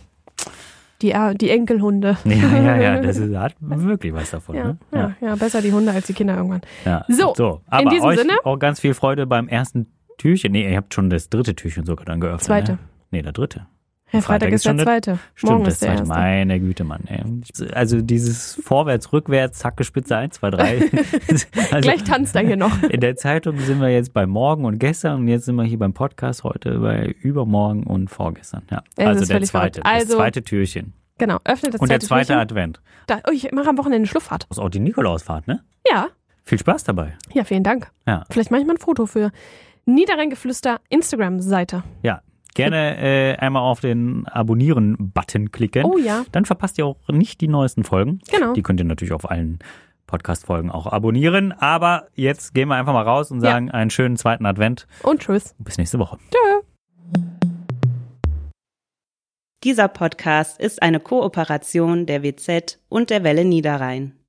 Die, 1.01 1.11
äh, 1.11 1.35
die 1.35 1.49
Enkelhunde. 1.51 2.17
ja, 2.25 2.33
ja, 2.33 2.75
ja, 2.81 3.01
das 3.01 3.17
ist, 3.17 3.35
hat 3.35 3.55
wirklich 3.59 4.13
was 4.13 4.31
davon. 4.31 4.55
Ja, 4.55 4.63
ne? 4.63 4.77
ja, 4.91 5.15
ja, 5.21 5.35
besser 5.35 5.61
die 5.61 5.71
Hunde 5.71 5.91
als 5.91 6.07
die 6.07 6.13
Kinder 6.13 6.35
irgendwann. 6.35 6.61
Ja. 6.85 7.05
So, 7.07 7.33
so 7.35 7.61
aber 7.67 7.83
in 7.83 7.89
diesem 7.89 8.05
euch 8.07 8.19
Sinne- 8.19 8.37
auch 8.43 8.57
ganz 8.57 8.79
viel 8.79 8.93
Freude 8.93 9.27
beim 9.27 9.47
ersten 9.47 9.87
Türchen. 10.17 10.51
Nee, 10.53 10.69
ihr 10.69 10.77
habt 10.77 10.93
schon 10.93 11.09
das 11.09 11.29
dritte 11.29 11.55
Türchen 11.55 11.85
sogar 11.85 12.05
dann 12.05 12.19
geöffnet. 12.19 12.43
Zweite. 12.43 12.71
Ne? 12.73 12.79
Nee, 13.11 13.21
der 13.21 13.31
dritte. 13.31 13.67
Herr 14.09 14.21
Freitag 14.21 14.49
Freitag 14.49 14.53
ist 14.53 14.65
ist 14.65 14.77
der 14.77 14.85
zweite. 14.85 15.19
Stimmt, 15.35 15.51
Morgen 15.51 15.65
ist 15.65 15.81
der 15.81 15.89
zweite. 15.89 15.99
erste. 16.03 16.13
Meine 16.13 16.59
Güte, 16.61 16.83
Mann. 16.85 17.03
Ey. 17.07 17.23
Also 17.73 18.01
dieses 18.01 18.55
Vorwärts, 18.63 19.11
Rückwärts, 19.11 19.59
Zacke, 19.59 19.83
Spitze 19.83 20.15
1, 20.15 20.35
2, 20.35 20.49
3. 20.51 20.81
also 21.71 21.81
Gleich 21.81 22.03
tanzt 22.03 22.33
er 22.35 22.45
hier 22.45 22.55
noch. 22.57 22.81
in 22.83 23.01
der 23.01 23.17
Zeitung 23.17 23.59
sind 23.59 23.81
wir 23.81 23.89
jetzt 23.89 24.13
bei 24.13 24.25
morgen 24.25 24.63
und 24.63 24.79
gestern 24.79 25.21
und 25.21 25.27
jetzt 25.27 25.45
sind 25.45 25.55
wir 25.55 25.65
hier 25.65 25.77
beim 25.79 25.93
Podcast 25.93 26.43
heute 26.45 26.79
bei 26.79 27.07
übermorgen 27.21 27.83
und 27.83 28.09
vorgestern. 28.09 28.61
Ja. 28.71 28.81
Es 28.95 29.05
Also 29.05 29.25
der 29.25 29.41
zweite, 29.43 29.47
verrückt. 29.47 29.77
das 29.77 29.83
Also- 29.85 30.15
zweite 30.17 30.41
Türchen. 30.43 30.93
Genau, 31.19 31.39
öffnet 31.45 31.73
das 31.73 31.81
Und 31.81 31.89
der 31.89 31.99
zweite 31.99 32.27
zweite 32.27 32.27
Türchen. 32.27 32.41
Advent. 32.41 32.81
Da, 33.07 33.19
oh, 33.27 33.31
ich 33.33 33.51
mache 33.51 33.67
am 33.69 33.77
Wochenende 33.77 34.07
Schlufffahrt. 34.07 34.45
Das 34.49 34.57
ist 34.57 34.63
auch 34.63 34.69
die 34.69 34.79
Nikolausfahrt, 34.79 35.47
ne? 35.47 35.63
Ja, 35.91 36.07
Viel 36.43 36.59
Spaß 36.59 36.83
dabei. 36.85 37.17
ja, 37.33 37.43
vielen 37.43 37.63
Dank. 37.63 37.91
Ja. 38.05 38.23
Vielleicht 38.29 38.51
mache 38.51 38.61
ich 38.61 38.67
mal 38.67 38.75
ein 38.75 38.79
Foto 38.79 39.05
für 39.05 39.31
Niederrheingeflüster 39.85 40.79
Instagram-Seite. 40.89 41.83
Ja. 42.03 42.21
Gerne 42.57 42.97
äh, 42.97 43.35
einmal 43.37 43.61
auf 43.63 43.79
den 43.79 44.27
Abonnieren-Button 44.27 45.51
klicken. 45.51 45.85
Oh 45.85 45.97
ja, 45.97 46.25
Dann 46.31 46.45
verpasst 46.45 46.77
ihr 46.77 46.85
auch 46.85 46.97
nicht 47.07 47.39
die 47.41 47.47
neuesten 47.47 47.83
Folgen. 47.83 48.19
genau. 48.31 48.53
Die 48.53 48.63
könnt 48.63 48.79
ihr 48.79 48.85
natürlich 48.85 49.13
auf 49.13 49.29
allen 49.29 49.59
Podcast-Folgen 50.07 50.71
auch 50.71 50.87
abonnieren. 50.87 51.51
Aber 51.53 52.07
jetzt 52.15 52.53
gehen 52.53 52.69
wir 52.69 52.75
einfach 52.75 52.93
mal 52.93 53.03
raus 53.03 53.29
und 53.31 53.43
Ja. 53.43 53.51
sagen 53.51 53.71
einen 53.71 53.89
schönen 53.89 54.17
zweiten 54.17 54.45
Advent. 54.45 54.87
Und 55.03 55.21
tschüss. 55.21 55.53
Bis 55.59 55.77
nächste 55.77 55.99
Woche. 55.99 56.17
Dieser 59.63 59.87
Podcast 59.87 60.59
ist 60.59 60.81
eine 60.81 60.99
Kooperation 60.99 62.05
der 62.05 62.23
WZ 62.23 62.79
und 62.89 63.09
der 63.09 63.23
Welle 63.23 63.43
Niederrhein. 63.43 64.13